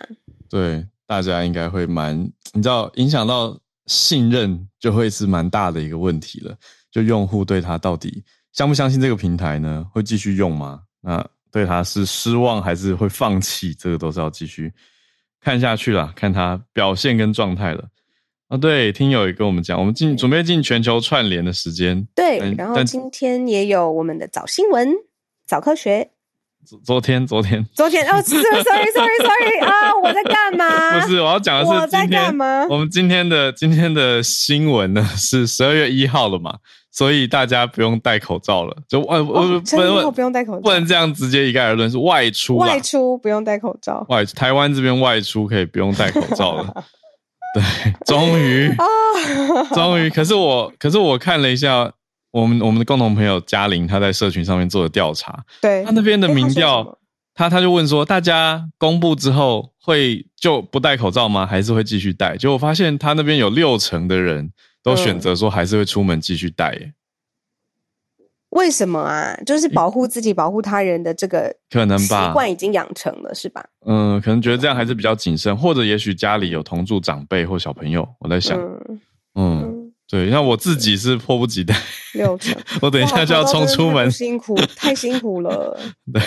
[0.50, 6.56] 对，大家应该会蛮，你知道，影响到信任就会是蛮大的一个问题了。
[6.90, 9.84] 就用户对他到底相不相信这个平台呢？
[9.92, 10.82] 会继续用吗？
[11.00, 11.24] 那
[11.54, 13.72] 对他是失望还是会放弃？
[13.74, 14.72] 这个都是要继续
[15.40, 17.84] 看下去了，看他表现跟状态了。
[18.48, 22.04] 啊，对，听友也跟我们讲，我们进准备进全球串联的时间。
[22.12, 24.92] 对，然后今天也有我们的早新闻、
[25.46, 26.10] 早科学。
[26.66, 30.98] 昨昨天，昨天，昨天哦， sorry，sorry，sorry，sorry 啊，我在干嘛？
[30.98, 32.66] 不是，我要讲的是我在干嘛？
[32.68, 36.58] 我们今天的今天的新闻呢是十二月一号了嘛，
[36.94, 38.76] 所以大家不用戴口罩了。
[38.88, 44.06] 就外我不能不用戴口罩，不能这样直接一概而论，是外出外出不用戴口罩。
[44.08, 46.84] 外台湾这边外出可以不用戴口罩了。
[47.54, 47.62] 对，
[48.06, 48.84] 终于啊，
[49.74, 50.08] 终于。
[50.08, 51.92] 可是我可是我看了一下。
[52.34, 56.98] 我们我们的共同朋友嘉玲，她在社群上面做的调查，对，她那边的民调，
[57.32, 61.46] 她他就问说，大家公布之后会就不戴口罩吗？
[61.46, 62.36] 还是会继续戴？
[62.36, 64.50] 结果发现他那边有六成的人
[64.84, 66.72] 都选择说还是会出门继续戴。
[66.74, 66.94] 耶、嗯。
[68.50, 69.36] 为什么啊？
[69.44, 72.28] 就是保护自己、保护他人的这个可能吧？
[72.28, 73.66] 习惯已经养成了，是吧？
[73.84, 79.00] 嗯，可能觉得这样还是比较谨慎，或者也许家里有同住长辈或小朋友，我在想，嗯。
[79.34, 81.74] 嗯对，像我自己是迫不及待，
[82.12, 85.76] 六成，我等一下就要冲出门，辛苦，太辛苦了。
[86.12, 86.22] 对，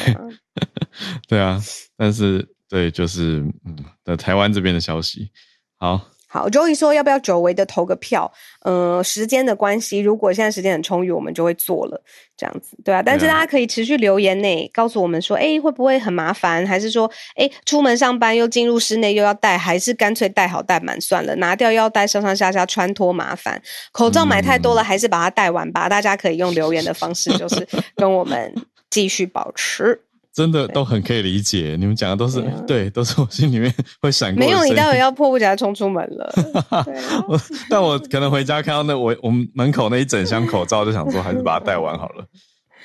[1.30, 1.62] 对啊，
[1.96, 5.30] 但是对，就是嗯，的台湾这边的消息，
[5.78, 6.02] 好。
[6.30, 8.32] 好，Joey 说要不要久违的投个票？
[8.62, 12.02] 呃，时间的关系，如果现在时间很充裕，我们就会做了，
[12.36, 13.02] 这样子，对啊。
[13.02, 16.68] 但是大家可以持续留言呢，告诉我们说，哎，会不会很麻烦？
[16.68, 21.34] 还是说，哎，出门上班又进入室内又要戴，还是干脆戴好戴满算了？
[21.38, 23.62] 拿掉要戴，上上下下穿脱麻烦。
[23.94, 25.88] 口罩买太多了，嗯、还是把它戴完吧。
[25.88, 28.54] 大家可以用留言的方式，就是跟我们
[28.90, 30.02] 继续保持。
[30.38, 34.40] 真的都很可以理解，你们讲的都是对，啊、对，都是我心里面会闪过。
[34.40, 36.32] 没有，你待会要迫不及待冲出门了。
[37.72, 42.24] 但我可能回家看到那我我们门口那一整箱口罩，就想说还是把它戴完好了。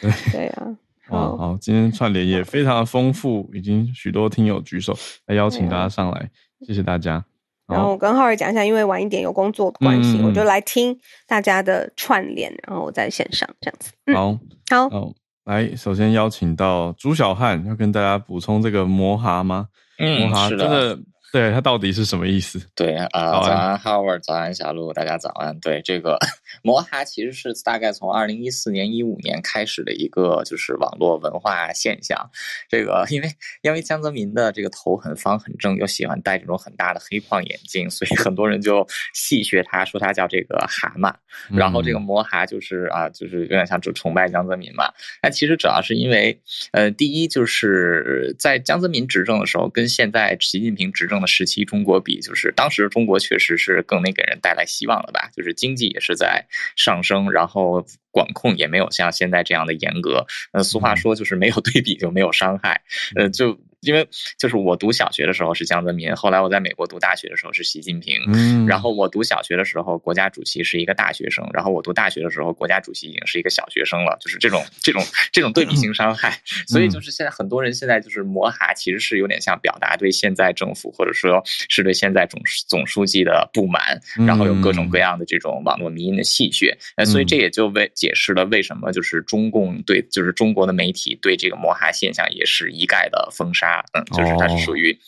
[0.00, 0.66] 对 对啊，
[1.08, 6.26] 好，好，今天串联也非常的丰富，已经许多听友举手来邀请大家上来，啊、
[6.66, 7.22] 谢谢大家。
[7.66, 13.92] 然后我跟浩儿讲一下，因为晚一点有工作的关系，嗯、我就来听大家的串联，然后我在线上这样子。
[14.06, 14.88] 嗯、好，好。
[14.88, 15.12] 好
[15.44, 19.68] 来，首先邀请到朱小汉，要跟大家补充这个魔蛤吗？
[19.98, 20.98] 嗯，魔蛤真的。
[21.32, 22.60] 对，它到底是什么意思？
[22.76, 25.58] 对啊，早安，Howard，早安，小鹿，大家早安。
[25.60, 26.18] 对，这个
[26.62, 32.30] 摩哈其实是大概从二零一四年、一五年开始的一个就是网络文化现象。
[32.68, 33.30] 这个因为
[33.62, 41.14] 因为江泽民的这个头很方很正，又喜欢戴这种很大的黑框眼镜，所以很多人就戏谑他，说他叫这个蛤蟆。
[41.56, 44.92] 然后这个摩哈就是啊，就是有点像就崇拜江泽民嘛。
[45.22, 46.38] 那其实主要是因为
[46.72, 55.30] 呃，第一就是在江泽民执政的时候，跟现在习近平执政时期，中国比就是当时中国确实是更能给人带来希望了吧？
[55.36, 60.26] 就是经济也是在上升，然后管控也没有像现在这样的严格。
[60.52, 62.82] 呃，俗话说就是没有对比就没有伤害。
[63.14, 63.58] 呃，就。
[63.82, 68.20] 因为就是我读小学的时候是江泽民，后来我在美国读大学的时候是习近平。
[68.28, 76.40] 嗯，然后我读小学的时候，国家主席是一个大学生，然后我读大学的时候，国家主席已经是一个小学生了，就是这种这种这种对比性伤害。
[76.68, 86.72] 所以就是现在很多人现在就是摩哈，其实是有点像表达对现在政府或者说是对现在总总书记的不满，然后有各种各样的这种网络迷因的戏谑。
[86.96, 93.71] 那所以这也就为解释了为什么就是中共对就是中国的媒体对这个摩哈现象也是一概的封杀。
[93.92, 94.98] 嗯，就是它是属于。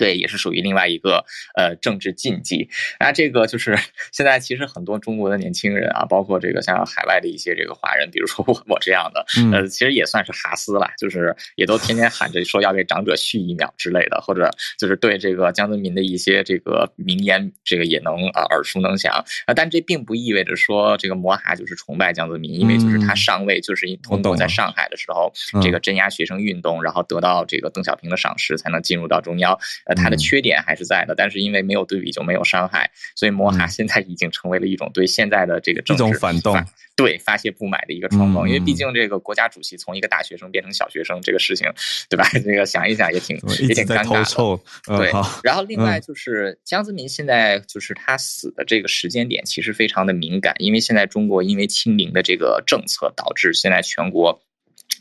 [0.00, 1.22] 对，也是属于另外一个
[1.54, 2.70] 呃政治禁忌。
[2.98, 3.76] 那这个就是
[4.12, 19.12] 现在其实很多中国的年轻人啊，包括这个像海外的一些这个华人，比如说我我这样的，呃，其实也算是哈斯了，就是也都天天喊着说要给长者续一秒之类的，或者就是对这个江泽民的一些这个名言，这个也能啊耳熟能详
[19.44, 19.52] 啊。
[19.54, 29.58] 但这并不意味着说这个摩哈就是崇拜江泽民，因为就是他上位就是通过在上海的时候这个镇压学生运动，然后得到这个邓小平的赏识，才能进入到中央。
[29.90, 36.56] 呃，它的缺点还是在的，但是因为没有对比就没有伤害，所以摩哈现在已经成为了一种对现在的这个政治反动，
[36.94, 38.48] 对发泄不满的一个冲动。
[38.48, 41.66] 因为毕竟这个国家主席从一个大学生变成小学生这个事情，
[42.08, 42.24] 对吧？
[42.44, 43.36] 这个想一想也挺
[43.66, 44.96] 也挺尴尬的。
[44.96, 45.10] 对，
[45.42, 54.40] 然后另外就是江泽民现在就是他死的这个时间点其实非常的敏感，因为现在中国因为清零的这个政策导致现在全国。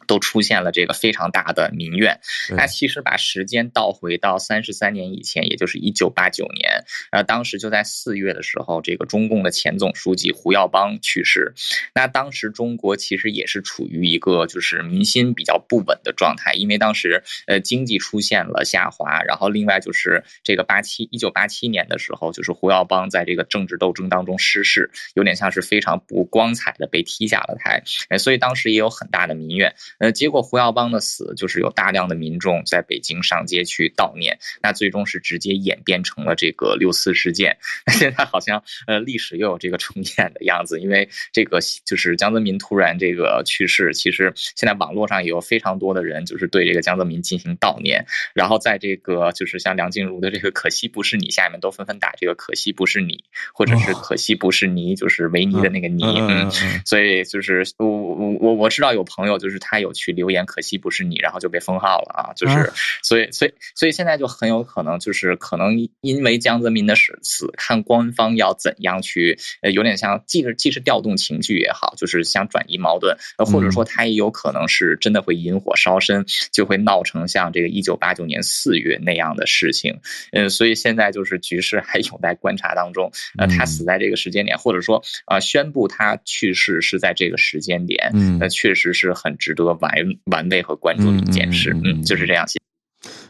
[0.09, 2.19] 都出现了这个非常大的民怨。
[2.57, 11.53] 那其实把时间倒回到三十三年以前，也就是一九八九年，呃，当时就在四月的时候，这个中共的前总书记胡耀邦去世。
[11.93, 29.75] 那当时中国其实也是处于一个就是民心比较不稳的状态，因为当时呃经济出现了下滑，然后另外就是这个八七一九八七年的时候，就是胡耀邦在这个政治斗争当中失势，有点像是非常不光彩的被踢下了台，哎，所以当时也有很大的民怨。
[29.99, 37.57] 呃，结果胡耀邦的死，就是有大量的民众在北京上街去悼念，那最终是直接演变成了这个六四事件。
[37.91, 53.23] 现在好像呃历史又有这个重演的样子，因为这个就是江泽民突然这个去世，其实现在网络上也有非常多的人就是对这个江泽民进行悼念，然后在这个就是像梁静茹的这个可惜不是你下面都纷纷打这个可惜不是你，
[53.53, 56.49] 或者是可惜不是你，就是维尼的那个尼，嗯，
[56.85, 62.71] 所以就是我我我我知道有朋友就是他有去留言可惜不是你，然后就被封号了啊，就是
[63.03, 79.99] 所以所以所以现在就很有可能就是可能因为江泽民的死死，看官方要怎样去呃有点像既是既是调动情绪也好，就是想转移矛盾，或者说他也有可能是真的会引火烧身，就会闹成像这个一九八九年四月那样的事情，
[80.31, 89.91] 嗯，所以现在就是局势还有待观察当中，呃，他死在这个时间点，或者说啊、呃、宣布他去世是在这个时间点，嗯，那确实是很值得玩
[90.31, 92.45] 玩味和关注的一件事，嗯，就是这样。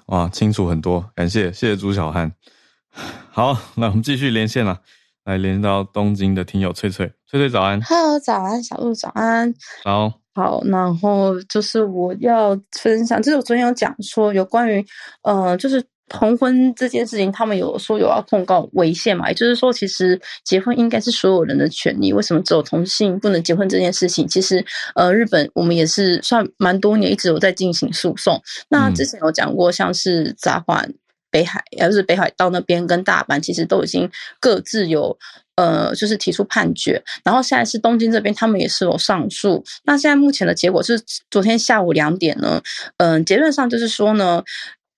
[0.07, 2.31] 哇，清楚很多，感谢谢谢朱小汉。
[3.31, 4.81] 好，那我们继续连线了，
[5.23, 14.85] 来连到东京的听友翠翠，翠翠早安，Hello，早安，小鹿早安，好，好，然后就是我要分享，就是我昨天有讲说有关于，
[15.23, 15.83] 呃，就是。
[16.09, 19.29] 同婚这件事情，他们有说有要控告违宪嘛？
[19.29, 24.27] 也就是说，其实结婚应该是所有人的权利，为什么只有同性不能结婚这件事情？
[24.27, 28.41] 其实，呃，日本我们也是算蛮多年一直有在进行诉讼。
[28.69, 30.83] 那之前有讲过，像是札幌、
[31.31, 35.17] 北海，也就是北海道那边跟大阪，其实都已经各自有
[35.55, 37.03] 呃，就是提出判决。
[37.23, 39.63] 然后现在是东京这边，他们也是有上诉。
[39.83, 40.99] 那现在目前的结果是，
[41.29, 42.61] 昨天下午两点呢，
[42.97, 44.43] 嗯、呃，结论上就是说呢。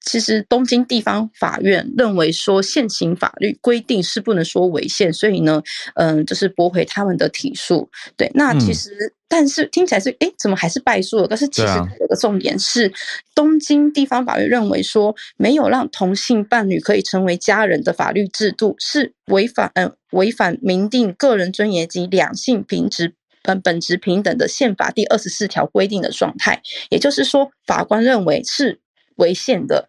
[0.03, 5.61] 其实东京地方法院认为说，现行法律规定是不能说违宪，所以呢，
[5.93, 7.87] 嗯，就是驳回他们的提诉。
[8.17, 11.27] 对，那其实，嗯、但是听起来是，诶，怎么还是败诉了？
[11.27, 12.91] 但是其实有个重点是，啊、
[13.35, 26.63] 东京地方法院认为说，没有让同性伴侣可以成为家人的法律制度是违反，嗯，违反明定个人尊严及两性平质本本质平等的宪法第二十四条规定的状态。
[26.89, 28.79] 也就是说，法官认为是。
[29.17, 29.87] 违宪的，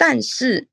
[0.00, 0.66] 但是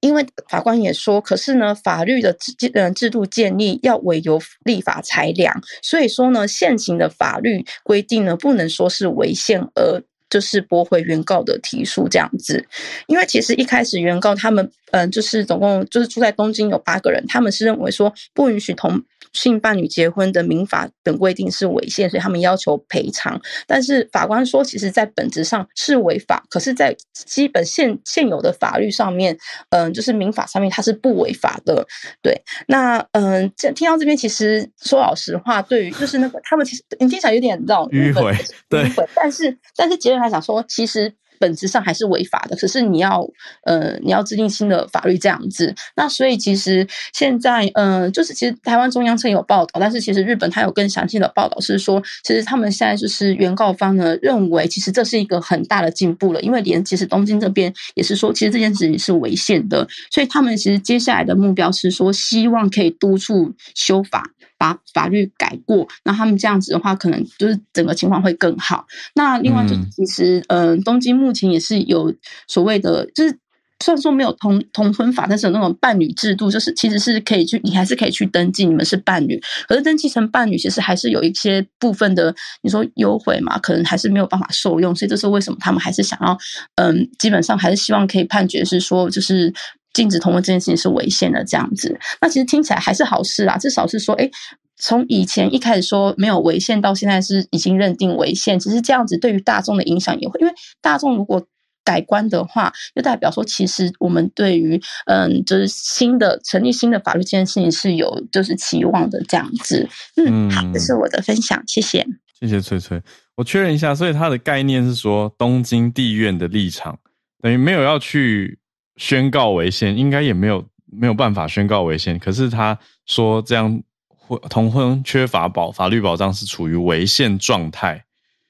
[0.00, 12.68] 因为法官也说，可是呢，法律的制嗯制度建立要委由立法裁量，所以说呢，现行的法律规定呢，不能说是违宪而就是驳回原告的提诉这样子。
[13.06, 19.02] 因为其实一开始原告他们嗯、呃，就是总共就是住在东京有八个人，他们是认为说不允许同。
[19.32, 23.38] 性伴侣结婚的民法等规定是违宪，所以他们要求赔偿。
[23.66, 29.36] 但是法官说，其实在本质上是违法，可是，在基本现现有的法律上面，
[29.68, 31.86] 嗯、呃，就是民法上面它是不违法的。
[32.22, 38.34] 对，那嗯，这、呃、听到这边，其实说老实话，对于就是那个他们其实你听起来有点绕迂回，
[38.70, 39.06] 对，迂回。
[39.14, 41.12] 但是但是结论来讲说，其实。
[41.38, 43.26] 本质上还是违法的，可是你要，
[43.64, 45.74] 呃，你要制定新的法律这样子。
[45.94, 64.22] 那所以其实现在，嗯、呃，就是其实台湾中央社有报道，但是其实日本它有更详细的报道，是说其实他们现在就是原告方呢认为，其实这是一个很大的进步了，因为连其实东京这边也是说，其实这件事情是违宪的，所以他们其实接下来的目标是说，希望可以督促修法。
[64.58, 68.86] 把法律改过，那他们这样子的话，可能就是整个情况会更好。
[69.14, 72.14] 那另外，就其实，嗯、呃，东京目前也是有
[72.48, 73.38] 所谓的，就是
[73.84, 79.38] 虽然说没有同同婚法，但是有那种伴侣制度，就是其实是可以去，你还是可以去登记，你们是伴侣。
[79.68, 84.94] 可是登记成伴侣，其实还是有一些部分的，你说优惠嘛，可能还是没有办法受用。
[84.94, 86.36] 所以这是为什么他们还是想要，
[86.76, 89.52] 嗯、呃，基本上还是希望可以判决是说，就是。
[89.96, 93.56] 禁止同婚这件事情是违宪的，这样子，那其实听起来还是好事啊。
[93.56, 94.30] 至少是说，哎，
[94.76, 98.60] 从以前一开始说没有违宪，到现在是已经认定违宪。
[98.60, 101.48] 其实这样子对于大众的影响也会，因为大众如果
[101.82, 109.88] 改观的话，就代表说，其实我们对于嗯，就是新的成立新的法律这件事情是有就是期望的这样子。
[110.16, 112.06] 嗯，好，这是我的分享，谢谢。
[112.38, 113.00] 谢谢翠翠，
[113.36, 116.98] 我确认一下，所以它的概念是说，东京地院的立场
[117.40, 118.58] 等于没有要去。
[118.96, 122.18] 宣告违宪，应该也没有没有办法宣告违宪。
[122.18, 128.04] 可是他说这样婚同婚缺乏保法律保障是处于违宪状态，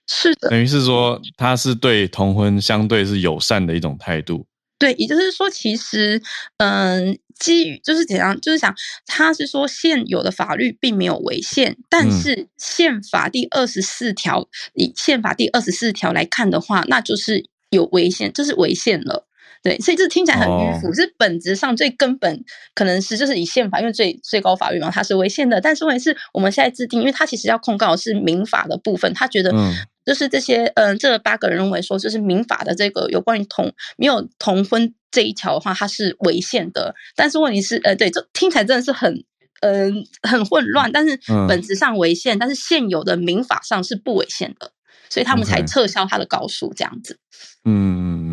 [0.07, 4.47] 是的，等于是说他是对同婚相对是友善的一种态度。
[4.79, 6.21] 对，也就是说，其实，
[6.59, 8.75] 嗯，基于就是怎样，就是想，
[9.07, 19.27] 他是说现有的法律并没有违宪，但是宪法第二十四条，嗯、以宪法第二十四条来看的话，那就是有违宪，就是违宪了。
[19.67, 25.61] 对，所以这听起来很迂腐，哦、是本质上最根本可能是就是以宪法，因为最最高法院嘛，它是违宪的。
[25.61, 29.53] 但是问题是，我们现在制定，因为它其实要控告的是民法的部分，他觉得
[30.05, 36.95] 就是这些嗯、呃，这八个人认为说，就是民法的这个有关于同没有同婚这一条的话，它是违宪的。
[37.17, 39.25] 但是问题是，呃，对，这听起来真的是很
[39.63, 40.93] 嗯、呃、很混乱。
[40.93, 44.71] 但是本质上违宪，嗯、但是现有的民法上是不违宪的，
[45.11, 47.19] 所以他们才撤销他的告诉这样子。
[47.65, 48.26] 嗯。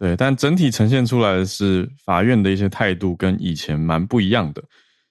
[0.00, 4.64] 对，但整体呈现出来的是法院的一些态度跟以前蛮不一样的。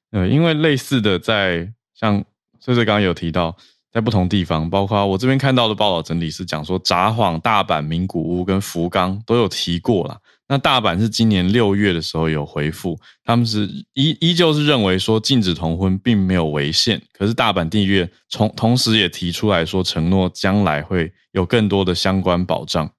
[0.10, 2.26] 呃，因为类似的在像
[2.60, 3.56] 穗穗刚刚有提到，
[3.92, 10.18] 在不同地方，包括我这边看到的报道整理是讲说，札幌、大阪、名古屋跟福冈都有提过啦。
[10.48, 22.90] 那大阪是今年六月的时候有回复，他们是依依旧是认为说禁止同婚并没有违宪，可是大阪地院从同时也提出来说，承诺将来会有更多的相关保障。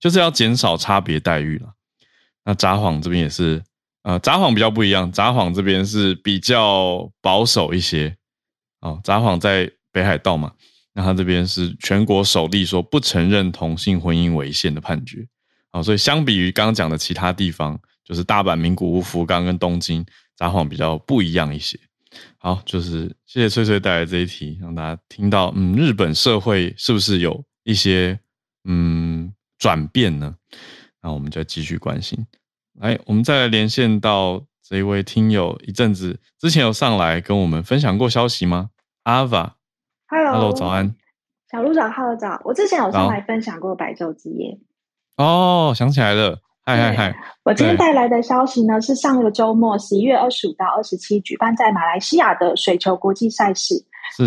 [0.00, 1.74] 就是要减少差别待遇了。
[2.44, 3.62] 那札幌这边也是，
[4.02, 8.16] 呃，札幌比较不一样，札幌这边是比较保守一些。
[8.80, 10.52] 哦，札幌在北海道嘛，
[10.94, 15.28] 那他这边是全国首例说不承认同性婚姻违宪的判决。
[15.70, 20.02] 好，所以相比于刚刚讲的其他地方，就是大阪、名古屋、福冈跟东京，
[20.34, 21.78] 札幌比较不一样一些。
[22.38, 28.18] 好，就是谢谢翠翠带来这一题，让大家听到，嗯，日本社会是不是有一些，
[28.64, 29.30] 嗯。
[29.60, 30.34] 转变呢？
[31.00, 32.26] 那我们就继续关心。
[32.80, 38.70] 来，我们再来连线到这一位听友，一阵子之前有上来跟我们分享过消息吗？
[39.04, 39.56] 阿瓦
[40.08, 40.94] ，Hello，早安，
[41.50, 42.40] 小鹿早，Hello 早。
[42.44, 44.58] 我之前有上来分享过白昼之夜。
[45.16, 47.14] 哦，想起来了，嗨嗨嗨！
[47.44, 53.74] 我今天带来的消息呢，是上个周末十一月二十五到二十七举办在马来西亚的水球国际赛事，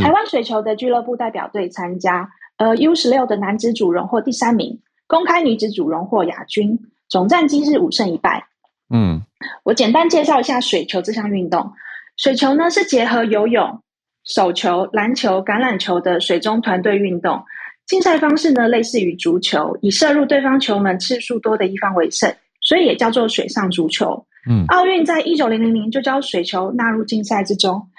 [0.02, 4.82] 台湾水球的俱乐部代表队参加，呃，U 十六的男子组荣获第三名。
[5.08, 6.80] 公开女子组荣获亚军，
[7.10, 8.48] 总战绩是五胜一败。
[8.94, 9.22] 嗯，
[9.64, 11.74] 我简单介绍一下水球这项运动。
[12.18, 13.82] 水球呢是结合游泳、
[14.24, 17.44] 手球、篮球、橄榄球的水中团队运动。
[17.86, 24.26] 竞赛方式呢类似于足球，以射入对方球门次数多的一方为胜，所以也叫做水上足球。
[24.50, 27.90] 嗯，奥运在一九零零年就将水球纳入竞赛之中。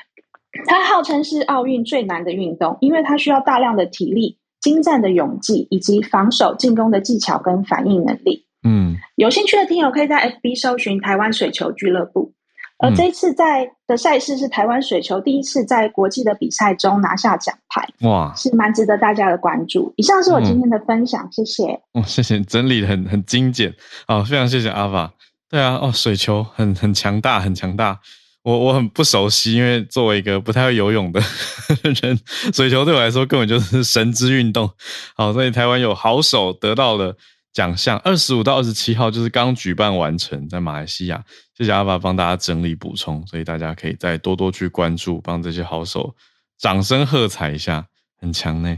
[0.67, 4.39] 它号称是奥运最难的运动，因为它需要大量的体力。
[4.65, 12.33] 精湛的勇技以及防守进攻的技巧跟反应能力，嗯，有兴趣的听友可以在 FB 搜寻台湾水球俱乐部。
[12.79, 19.93] 而这次在的赛事是台湾水球第一次在国际的比赛中拿下奖牌，哇，是蛮值得大家的关注。
[19.97, 21.81] 以上是我今天的分享，嗯、谢谢。
[21.93, 23.73] 哦，谢谢，整理的很很精简，
[24.09, 25.13] 哦，非常谢谢阿法。
[25.51, 28.01] 对啊，哦，水球很很强大，很强大。
[28.45, 31.19] 我我很不熟悉，因为作为一个不太会游泳的
[32.03, 32.21] 人，
[32.53, 34.71] 水球对我来说根本就是神之运动。
[35.17, 37.17] 好，所以台湾有好手得到了
[37.55, 41.25] 奖项，二十五到二十七号就是刚举办完成，在马来西亚。
[41.57, 46.15] 谢谢阿爸帮大家整理补充，所以大家可以再多多去关注，帮这些好手
[46.59, 47.87] 掌声喝彩一下，
[48.21, 48.77] 很强呢。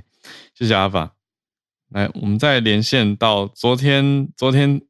[0.54, 1.10] 谢谢阿爸。
[1.90, 4.80] 来，我们再连线到昨天，昨天。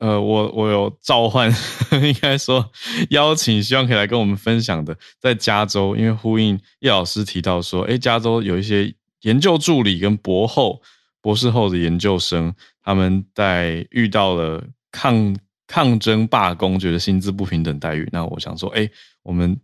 [0.00, 1.52] 呃，我我有召唤，
[2.02, 2.70] 应该说
[3.10, 10.80] 邀请，希望可以来跟我们分享的，在加州，因为呼应叶老师提到说，诶，加州有一些研究助理跟博后、
[11.20, 15.36] 博士后的研究生，他们在遇到了抗
[15.66, 18.08] 抗争罢工，觉得薪资不平等待遇。
[18.12, 18.88] 那我想说，诶，
[19.24, 19.58] 我们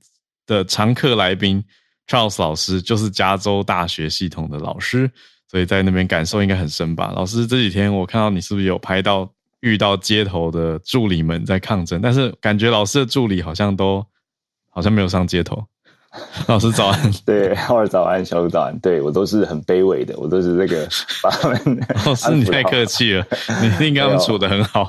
[0.46, 1.62] 的常客来宾
[2.08, 5.08] Charles 老师就是加州大学系统的老师，
[5.48, 7.12] 所以在那边感受应该很深吧？
[7.14, 9.30] 老师这几天我看到你是不是有拍到？
[9.64, 14.04] 遇到街头的助理们在抗争，但是感觉老师的助理好像都
[14.70, 15.64] 好像没有上街头。
[16.46, 20.86] 老师早安， 对，浩尔早安，小鹿早安，对我都是很卑微的，我都是这个
[21.20, 21.80] 把他们。
[22.06, 23.26] 老师你太客气了，
[23.60, 24.88] 你一定跟他们处的很好。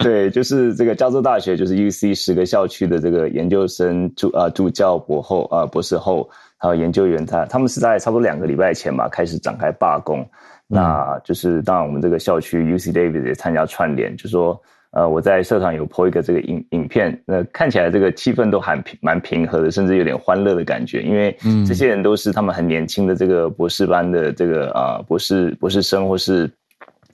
[0.00, 10.28] 对，就是这个加州大学，就是 UC 十个校区的这个研究生助啊助教博后啊博士后还有研究员，他他们是在差不多两个礼拜前吧开始展开罢工。
[10.68, 14.60] 那就是当然，我们这个校区 UC Davis 也参加串联，就说，
[14.90, 21.34] 呃，我在社团有 po 一个这个影影片，那看起来这个气氛都还平蛮平和的，甚至有点欢乐的感觉，因为
[21.66, 26.50] 这些人都是他们很年轻的这个博士班的这个啊、呃、博士博士生，或是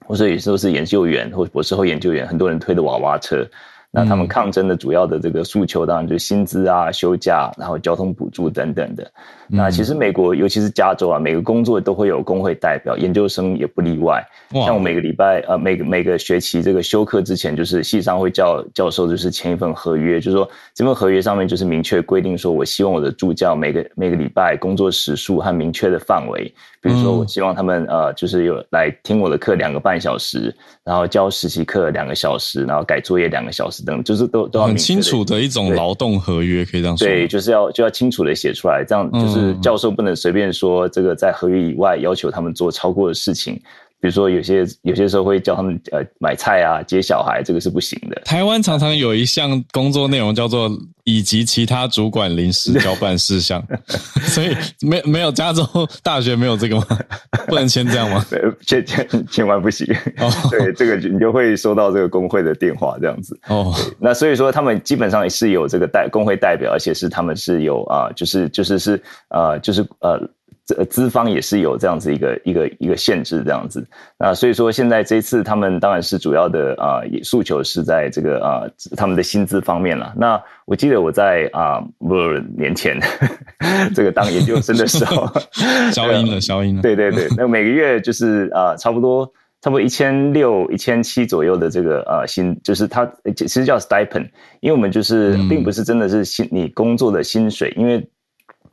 [0.05, 3.47] 或者也是都是研究员或博士后研究员，很多人推的娃娃车。
[3.95, 9.09] 那他们抗争的主要的这个诉求，当然就是薪资啊、休假，然后交通补助等等的。
[9.47, 14.21] 那其实美国，尤其是加州啊，每个工作都会有工会代表，研究生也不例外。
[14.51, 26.53] 像我每个礼拜呃，每个每个学期这个休课之前，就是系上会叫教授就是签一份合约，就是说这份合约上面就是明确规定说，我希望我的助教每个每个礼拜工作时数和明确的范围。
[26.85, 37.07] 比如说，我希望他们呃，就是有来听我的课两个半小时，然后教实习课两个小时，然后改作业两个小时等，就是都都要很清楚的一种劳动合约，可以这样说。
[37.07, 43.59] 对，就是要就要清楚的写出来，这样就是教授不能随便说这个在合约以外要求他们做超过的事情。
[44.05, 48.21] 比如说，有些有些时候会叫他们呃买菜啊、接小孩，这个是不行的。
[48.23, 50.69] 台湾常常有一项工作内容叫做
[51.05, 53.65] 以及其他主管临时交办事项，
[54.29, 55.65] 所以没没有加州
[56.03, 56.85] 大学没有这个吗？
[57.49, 58.23] 不能签这样吗？
[58.67, 59.87] 千千千万不行。
[60.17, 63.35] 哦， 对，这个你就会收到这个工会的电话这样子。
[63.47, 70.21] 哦，那所以说他们基本上也是有这个代工会代表，而且是他们是有啊、呃，就是就是是呃，就是呃。
[70.65, 73.85] 这资方也是有这样子一个一个一个限制这样子，
[74.17, 78.65] 那所以说现在这一次他们当然是主要的啊诉求是在这个啊
[78.97, 80.11] 他们的薪资方面了。
[80.17, 82.15] 那我记得我在啊不
[82.57, 82.99] 年前
[83.93, 85.31] 这个当研究生的时候，
[85.93, 94.27] 消音了消音了，对对对，那每个月就是啊差不多差不多一千六一千七左右的这个啊薪，就是它其实叫 stipend，
[94.61, 98.03] 因为我们就是并不是真的是薪你工作的薪水，因为。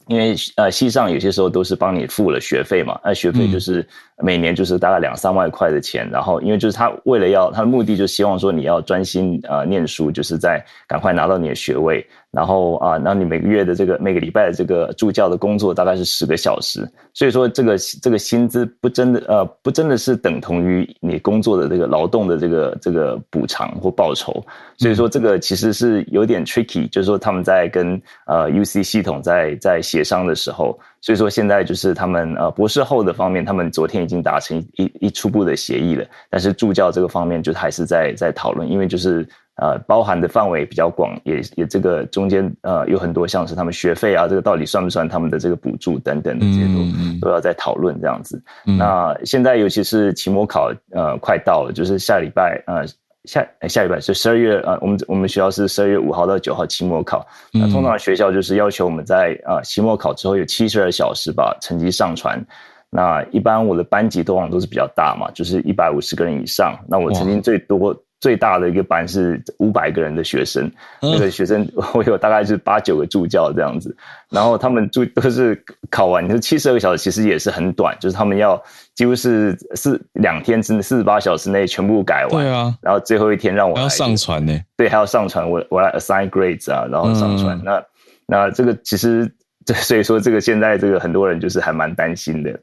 [0.07, 3.87] 因为呃，西上有些时候都是帮你付了学费嘛，那学费就是
[4.19, 12.07] 每年就是大概两三万块的钱，然后因为就是他为了要他的目的，就希望说你要专心呃念书，就是在赶快拿到你的学位。
[12.33, 24.43] 然后啊，然后你每个月的这个每个礼拜的这个助教的工作大概是十个小时，所以说这个这个薪资不真的呃不真的是等同于你工作的这个劳动的这个这个补偿或报酬，
[24.79, 39.29] 所以说这个其实是有点 tricky，就是说他们在跟呃 UC 系统在在协商的时候，所以说现在就是他们呃博士后的方面，他们昨天已经达成一一初步的协议了，但是助教这个方面就还是在在讨论，因为就是。
[39.57, 48.43] 呃，包含的范围比较广，也也这个中间呃有很多像是他们学费啊，这个到底算不算他们的这个补助等等的这些都、嗯、都要在讨论这样子。
[48.67, 52.87] 嗯、那现在尤其是期末考呃快到了，就是下礼拜呃
[53.25, 62.43] 下下礼拜是十二月呃我们我们学校是十二月五号到九号期末考，嗯、那通常学校就是要求我们在呃期末考之后有七十二小时把成绩上传。
[62.89, 66.75] 那一般我的班级通常都是比较大嘛，就是一百五十个人以上。
[66.89, 67.95] 那我曾经最多。
[68.23, 70.71] 最大的一个班是五百个人的学生，
[71.01, 73.95] 那个学生 我有大概是八九个助教这样子，
[74.31, 75.61] 然后他们助都是
[75.91, 78.63] 考完，你说七十二个小时其实也是很短，就是他们要
[78.95, 87.85] 几乎是四两天之内四十八小时内全部改完，对啊，然后最后一天让我来要上传呢，对，还要上传我我来 assign grades 啊，然后上传，嗯、那
[88.29, 89.29] 那这个其实
[89.67, 92.57] 所以说这个现在这个很多人就是还蛮担心的。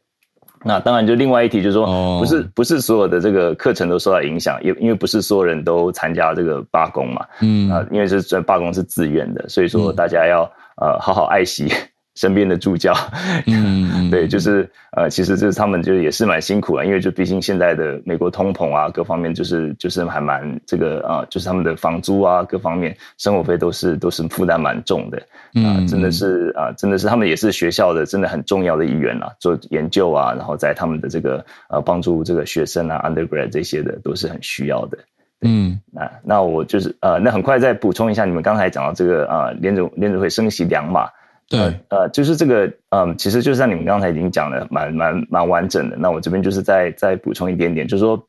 [0.64, 7.70] 那当然，就另外一题就是说，不是不是所有的这个课程都受到影响，也因为不是所有人都参加这个罢工嘛，嗯。
[7.70, 10.44] 啊，因为是罢工是自愿的，所以说大家要
[10.78, 11.72] 呃好好爱惜。
[12.16, 12.94] 身边的助教，
[13.46, 25.18] 嗯， 对，就是呃，其实就是他们就也是蛮辛苦啊，因为就毕竟现在的美国通膨啊，各方面就是就是还蛮这个啊、呃，就是他们的房租啊，各方面生活费都是都是负担蛮重的，
[25.64, 34.98] 啊、呃，真的是啊、呃，真的是他们也是学校的真的很重要的一员啦，做研究啊，然后在他们的这个呃帮助这个学生啊，undergrad 这些的都是很需要的，
[35.42, 41.08] 嗯，那那我就是呃，那很快再补充一下，你们刚才讲到这个啊，联准联准会升息两码。
[41.50, 45.98] 对，呃，就是这个，嗯，其实就像你们刚才已经讲的蛮蛮蛮完整的。
[45.98, 48.24] 那我这边就是再再补充一点点，就是说，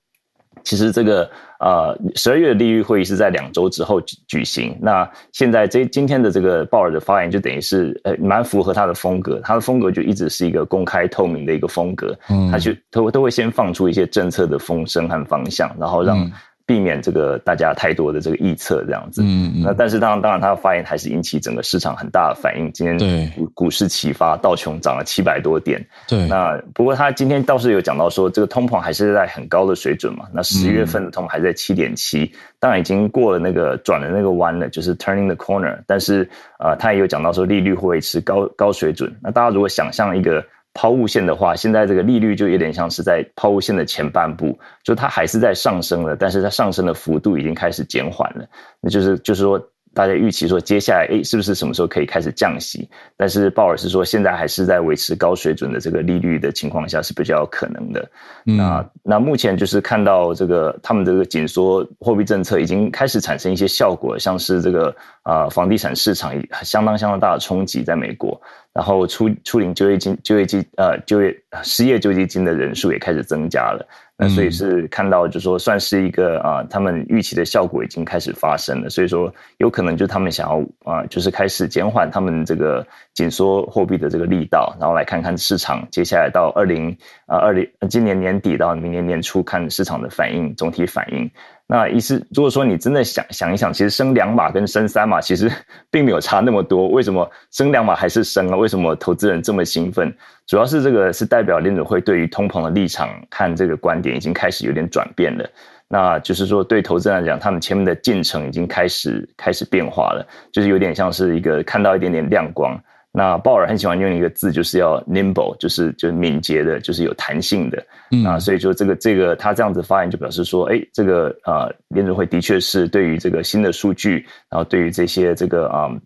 [0.64, 4.75] 其实这个呃，十二月的利率会议是在两周之后举举行。
[4.81, 16.18] 那现在这今天的这个鲍尔的发言就等于是呃蛮符合他的风格，他的风格就一直是一个公开透明的一个风格，嗯，他就都都会先放出一些政策的风声和方向，然后让。
[16.18, 16.33] 嗯
[16.71, 22.73] 避免这个大家太多的这个臆测这样子，嗯，嗯，那但是当然当然他的发言还是引起整个市场很大的反应。
[22.73, 26.29] 今天股股市齐发，道琼涨了七百多点，对。
[26.29, 30.27] 那不过他今天倒是有讲到说，这个通膨还是在很高的水准嘛。
[30.33, 35.77] 那十月份的通膨还在七点七，当然已经过了那个转了那个弯了，就是 turning the corner。
[35.89, 39.12] 但是呃，他也有讲到说，利率会维持高高水准。
[39.21, 40.41] 那大家如果想象一个。
[40.73, 48.47] 抛物线的话，现在这个利率就有点像是在抛物线的前半部，就它还是在上升的，但是它上升的幅度已经开始减缓了。
[48.81, 49.61] 那就是就是说，
[49.93, 52.88] 大家预期说接下来诶是不是什么时候可以开始降息？
[53.16, 58.11] 但是鲍尔是说现在还是在维持高水准的这个利率的情况下是比较可能的。
[58.47, 66.32] 嗯、那那目前就是看到这个他们这个紧缩货币政策已经开始产生一些效果，像是这个啊、呃、房地产市场
[66.62, 68.41] 相当相当大的冲击在美国，
[68.72, 73.86] 然后出出领就业金就业金呃就业失业救济金的人数也开始增加了。
[74.21, 78.91] 那所以是看到，就是说算是一个啊，他们预期的效果已经开始发生了。
[78.91, 86.95] 所以说有可能就他们想要啊，就是开始减缓他们这个紧缩货币的这个力道，然后来看看市场接下来到二零
[87.25, 91.31] 啊二零今年年底到明年年初看市场的反应，总体反应。
[91.73, 95.49] 那意思，如果说你真的想想一想，其实升两码跟升三码其实
[95.89, 96.89] 并没有差那么多。
[96.89, 98.57] 为什么升两码还是升啊？
[98.57, 100.12] 为什么投资人这么兴奋？
[100.49, 105.49] 主要是这个是代表联准会对于通膨的立场看这个观点已经开始有点转变了。
[105.87, 112.77] 那就是说，对投资人来讲，他们前面的进程已经开始开始变化了，就是有点像是一个看到一点点亮光。
[113.12, 117.84] 那鲍尔很喜欢用一个字，就是要 nimble，就是就是敏捷的，就是有弹性的。
[118.12, 126.00] 嗯，啊，所以说这个这个他这样子发言就表示说，哎，这个呃联准会的确是对于这个新的数据，然后对于这些这个啊、呃、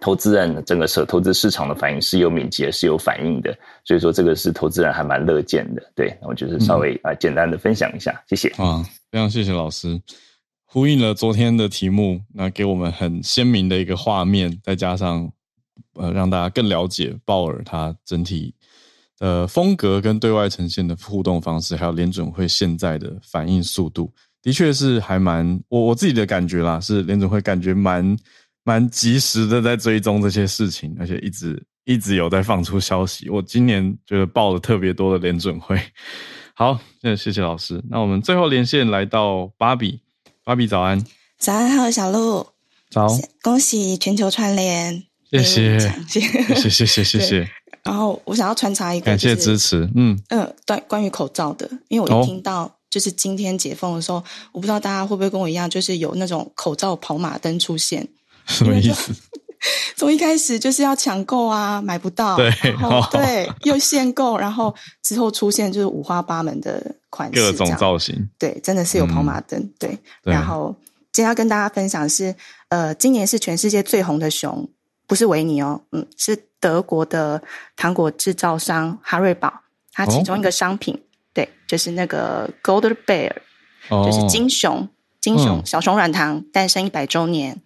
[0.00, 3.52] 投资人整个社投资市场的反应是有敏捷是有反应的。
[3.84, 5.82] 所以说这个是投资人还蛮乐见的。
[5.96, 8.48] 对，我就是稍微啊、嗯、简单的分享一下，谢谢。
[8.62, 8.80] 啊，
[9.10, 10.00] 非常谢谢老师，
[10.66, 15.32] 呼应了昨天的题目，那给我们很鲜明的一个画面，再加上。
[15.98, 18.54] 呃，让大家更了解鲍尔他整体
[19.18, 28.16] 的风格跟对外呈现的互动方式，还有联准会现在的反应速度，的确是还蛮我我自己的感觉啦，是联准会感觉蛮
[28.62, 33.28] 蛮及时的在追踪这些事情，而且一直一直有在放出消息。
[33.28, 35.80] 我今年觉得报了特别多的联准会。
[36.54, 37.82] 好，那谢谢谢老师。
[37.88, 40.00] 那我们最后连线来到芭比，
[40.44, 41.04] 芭比早安，
[41.38, 42.46] 早安，好，小鹿，
[42.90, 43.08] 早，
[43.42, 45.07] 恭喜全球串联。
[45.30, 46.20] 谢谢，谢
[46.70, 47.50] 谢，谢谢， 谢。
[47.84, 49.88] 然后我想要穿插一个，感谢支持。
[49.94, 54.22] 嗯嗯，对，关于口罩的，因为我一听到就是今天解封的时候，
[54.52, 58.06] 我不知道大家会不会跟我一样，就是有那种口罩跑马灯出现。
[58.46, 59.12] 什么意思？
[59.96, 68.28] 从一开始就是要抢购啊，买不到，对，然后对，又限购，然后之后出现就是五花八门的款式，各种造型。
[68.38, 69.70] 对，真的是有跑马灯。
[69.78, 70.74] 对，然后
[71.12, 72.34] 今天要跟大家分享是，
[72.68, 74.68] 呃，今年是全世界最红的熊。
[75.08, 77.42] 不是维尼哦，嗯，是德国的
[77.74, 79.52] 糖果制造商哈瑞堡，
[79.92, 81.00] 它其中一个商品，哦、
[81.32, 83.32] 对，就是那个 Golden Bear，、
[83.88, 84.86] 哦、就是金熊，
[85.18, 87.62] 金熊、嗯、小熊软糖诞生一百周年，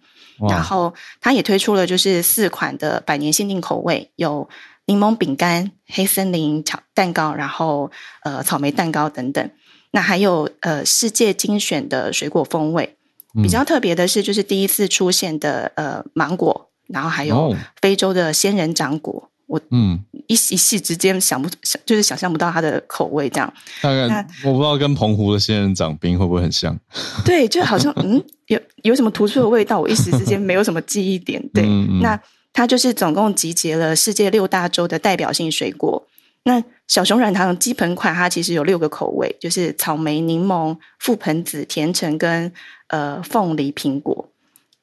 [0.49, 4.47] 然后它也推出了就是四款的百年限定口味，有
[4.85, 7.91] 柠檬饼干、黑森林巧蛋糕，然后
[8.23, 9.51] 呃草莓蛋糕等等，
[9.91, 12.95] 那还有呃世界精选的水果风味，
[13.41, 16.69] 比较特别的是就是第一次出现的呃芒果。
[16.87, 23.53] 然后还有非洲的仙人掌果，哦、我嗯一一夕之间想不想就是想象不到它的口味这样。
[23.81, 26.77] 大概我不知道跟澎湖的仙人掌冰会不会很像？
[27.25, 31.41] 对，就好像嗯有有什么突出的味道，我一时之间没有什么记忆点。
[31.53, 32.19] 对，嗯嗯那
[32.53, 36.05] 它就是总共集结了世界六大洲的代表性水果。
[36.45, 42.51] 那小熊软糖基本款它其实有六个口味，就是草莓、柠檬、覆盆子、甜橙跟
[42.87, 44.29] 呃凤梨苹果。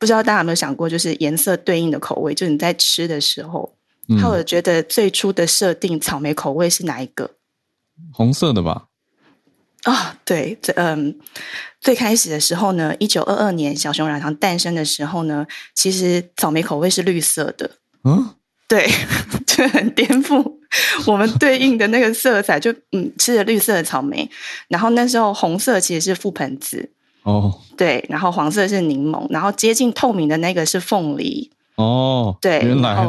[0.00, 3.76] 不知道大家有没有想过，就是颜色对应的口味，就是你在吃的时候，
[4.08, 7.30] 那、嗯、有觉得最初的设定草莓口味是哪一个？
[8.10, 8.86] 红色的吧？
[9.82, 11.18] 啊、哦，对，这嗯，
[11.82, 17.70] 最开始的时候呢，一九二二年小熊软糖诞生的时候呢，其实草莓口味是绿色的。
[18.04, 18.34] 嗯，
[18.66, 18.88] 对，
[19.46, 20.56] 就很颠覆
[21.06, 24.30] 我们对应的那个色彩，就嗯，吃着绿色的草莓，
[24.68, 26.90] 然后那时候红色其实是覆盆子。
[27.22, 31.50] 哦，对，然后黄色是柠檬，然后接近透明的那个是凤梨。
[31.76, 33.06] 哦，对，原来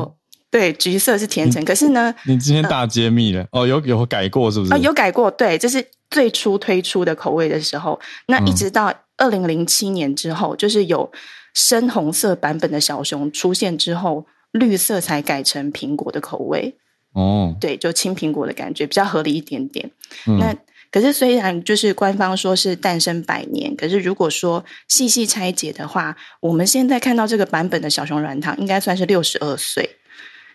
[0.50, 1.64] 对，橘色是甜橙。
[1.64, 4.74] 可是呢，你今天大揭秘了、呃、哦，有有改过是不是？
[4.74, 7.98] 啊、哦，有改过，对，这是最初推出的口味的时候。
[8.28, 11.10] 那一直到二零零七年之后，嗯、就是有
[11.54, 16.76] 深红色版本的小熊出现之后，绿色才改成苹果的口味。
[17.14, 19.90] 哦，对，就青苹果的感觉比较合理一点点。
[20.28, 20.56] 嗯、那。
[20.92, 29.98] 可是，虽然就是官方说是诞生百年，可是如果说细细拆解的话，我们现在看到这个版本的小熊软糖应该算是六十二岁，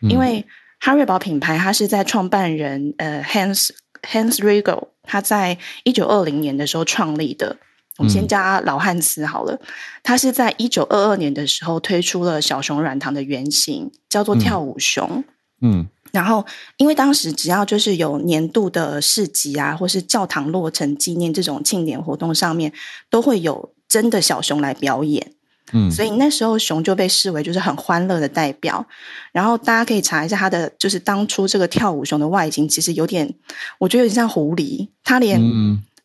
[0.03, 0.45] 嗯、因为
[0.78, 3.70] 哈瑞堡品牌它是在创办人呃 Hans
[4.03, 7.57] Hans Riegel 他在一九二零年的时候创立的，
[7.97, 9.59] 我们先加老汉斯好了。
[10.03, 15.24] 他是在一九二二年的时候推出了小熊软糖的原型，叫做跳舞熊。
[15.62, 15.80] 嗯。
[15.80, 16.42] 嗯然后，
[16.78, 22.72] 因为当时只要就是有年度的市集啊，或是教堂落成纪念这种庆典活动上面，
[23.10, 25.32] 都会有真的小熊来表演。
[25.72, 28.86] 嗯，所以那时候熊就被视为就是很欢乐的代表。
[29.32, 33.34] 然后大家可以查一下它的，就是当初这个跳舞熊的外形，其实有点，
[33.78, 34.88] 我觉得有点像狐狸。
[35.04, 35.38] 它连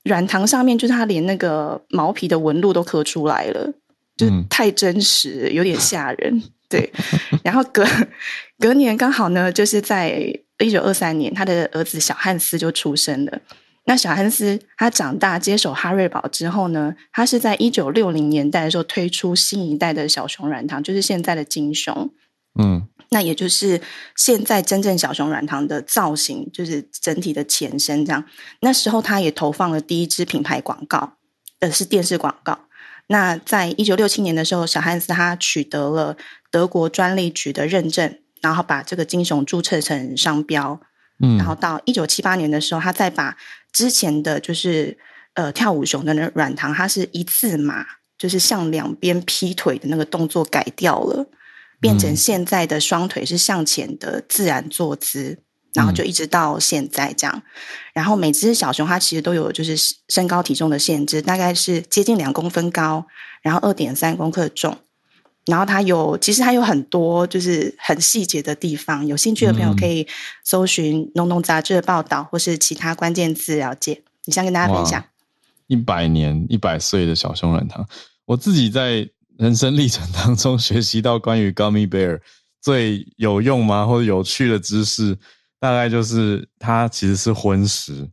[0.03, 3.71] 软糖上面，就是它连那个毛皮的纹路都刻出来了，
[4.17, 6.43] 就是太真实，有点吓人。
[6.71, 6.91] 对，
[7.43, 7.85] 然后隔
[8.57, 13.39] 隔年刚好呢，就是在一九二三年，他的儿子小汉斯就出生了。
[13.85, 22.09] 那小汉斯他长大接手哈瑞堡之后呢，他是在一九六零年代的时候推出新一代的小熊软糖，就是现在的金熊。
[22.59, 23.81] 嗯，那也就是
[24.15, 28.23] 现在真正小熊软糖的造型，就是整体的前身这样。
[28.61, 31.17] 那时候他也投放了第一支品牌广告，
[31.59, 32.59] 呃，是电视广告。
[33.07, 36.15] 那在一九六七年的时候，小汉斯他取得了
[36.51, 40.79] 德国专利局的认证，然后把这个金熊注册成商标。
[41.23, 43.37] 嗯，然后到一九七八年的时候，他再把
[43.71, 44.97] 之前的就是
[45.35, 47.85] 呃跳舞熊的那软糖，它是一字马，
[48.17, 51.27] 就是向两边劈腿的那个动作改掉了，
[51.79, 55.39] 变成现在的双腿是向前的自然坐姿，
[55.73, 57.43] 然后就一直到现在这样。
[57.93, 59.77] 然后每只小熊它其实都有就是
[60.09, 63.05] 身高体重的限制，大概是接近两公分高，
[63.43, 64.79] 然后二点三公克重。
[65.47, 70.07] 然后它有，其实它有很多就是很细节的地方，有兴趣的朋友可以
[70.43, 74.03] 搜寻《农农杂志》的报道，或是其他关键字了解。
[74.25, 75.03] 你想跟大家分享？
[75.67, 77.87] 一百年、一百岁的小熊软糖，
[78.25, 82.19] 我自己在人生历程当中学习到关于 Gummy Bear
[82.61, 85.17] 最有用吗，或者有趣的知识，
[85.59, 88.07] 大概就是它其实是荤食，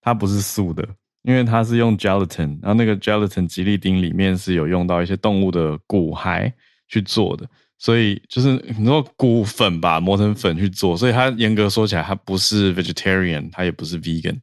[0.00, 0.86] 它不是素的。
[1.22, 6.52] 因为它是用 gelatin，然后那个 gelatin 吉利丁里面是有用到一些动物的骨骸
[6.88, 7.46] 去做的，
[7.78, 14.38] 所以就是你说骨粉吧，磨成粉去做，所以它严格说起来，它不是 vegetarian，它也不是 vegan，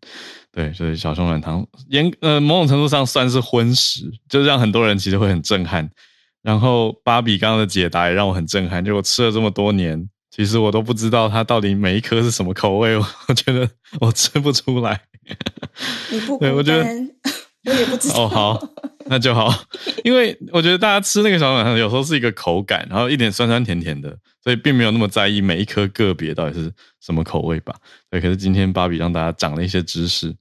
[0.52, 5.89] 对，所以小熊软糖严呃某种程度上算是荤食，就让很多人其实会很震撼。
[6.44, 13.70] 然后芭比刚刚的解答也让我很震撼，就我吃了这么多年，其实我都不知道它到底每一颗是什么口味，我觉得
[14.00, 15.00] 我吃不出来。
[16.12, 16.84] 你不对，我觉得
[17.66, 18.24] 我也不知道。
[18.24, 18.70] 哦，好，
[19.05, 19.53] 那就好。
[20.03, 27.76] 因为我觉得大家吃那个小软糖，有时候是一个口感，然后一点酸酸甜甜的，所以并没有那么在意每一颗个别到底是什么口味吧。
[28.09, 30.36] 对，可是今天芭比让大家长了一些知识，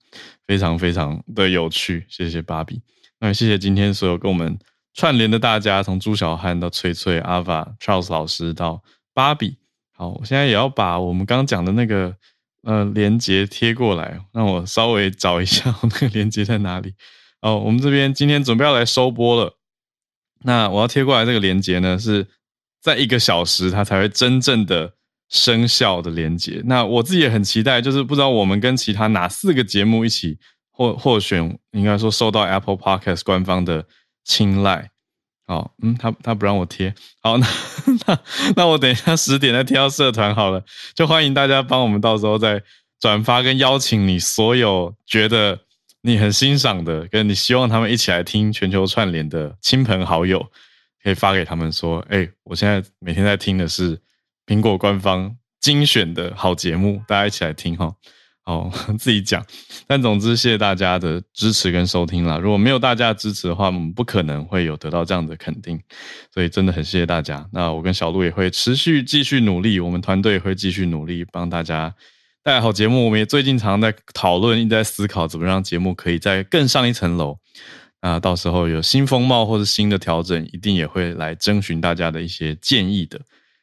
[0.46, 2.06] 非常非常的有趣。
[2.08, 2.80] 谢谢芭比，
[3.18, 4.58] 那谢谢今天所有跟我们
[4.94, 9.58] 串联的大家，从朱小汉到翠翠、阿法、Charles 老师到芭比。
[9.92, 12.14] 好，我现在也要把我们刚刚讲的那个。
[12.62, 16.94] 呃，连接贴过来，让我稍微找一下那个连接在哪里。
[17.40, 19.56] 哦，我们这边今天准备要来收播了。
[20.44, 22.26] 那我要贴过来这个连接呢，是
[22.82, 24.92] 在一个小时它才会真正的
[25.28, 26.60] 生效的连接。
[26.64, 30.38] 那我自己也很期待，就是不知道我们跟其他哪四个节目一起
[30.70, 33.86] 获获选，应该说受到 Apple Podcast 官方的
[34.24, 34.90] 青睐。
[35.46, 37.46] 好，嗯，他他不让我贴，好，那
[38.56, 40.62] 那我等一下十点再贴到社团好了，
[40.94, 42.62] 就欢迎大家帮我们到时候再
[42.98, 45.58] 转发跟邀请你所有觉得
[46.02, 50.46] 你很欣赏的，跟你希望他们一起来听全球串联的亲朋好友，
[51.02, 53.98] 可以发给他们说，哎、我现在每天在听的是
[54.46, 57.94] 苹果官方精选的好节目，大家一起来听哈。
[58.50, 59.44] 哦 自己讲，
[59.86, 62.36] 但总之谢谢大家的支持跟收听啦。
[62.36, 65.80] 如果没有大家的支持的话，我们不可能会有得到这样的肯定，
[66.34, 67.48] 所以真的很谢谢大家。
[67.52, 71.94] 那我跟小鹿也会持续继续努力，我们团队也会继续努力帮大家
[72.42, 73.04] 带好节目。
[73.04, 77.38] 我们也最近常在讨论，一直在思考怎么让节目可以再更上一层楼。
[78.02, 83.20] 那到时候有新风貌或者新的调整，一定也会来征询大家的一些建议的。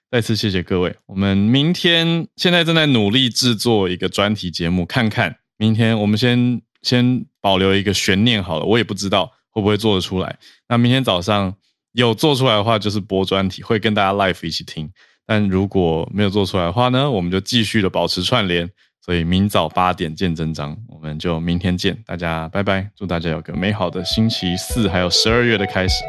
[0.09, 10.37] 再次谢谢各位，我们明天现在正在努力制作一个专题节目，看看明天我们先先保留一个悬念好了，我也不知道会不会做得出来。
[10.69, 11.53] 那明天早上
[11.91, 14.89] 有做出来的话，就是播专题，会跟大家 live 一起听。
[15.25, 18.69] 但如果没有做出来的话呢，我们就继续的保持串联。
[19.05, 26.03] 所以明早八点见真章，我们就明天见，大家拜拜，祝大家有个美好的星期四，还有十二月的开始，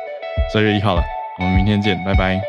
[0.53, 1.03] 十二月一号了，
[1.39, 2.41] 我们明天见，拜拜。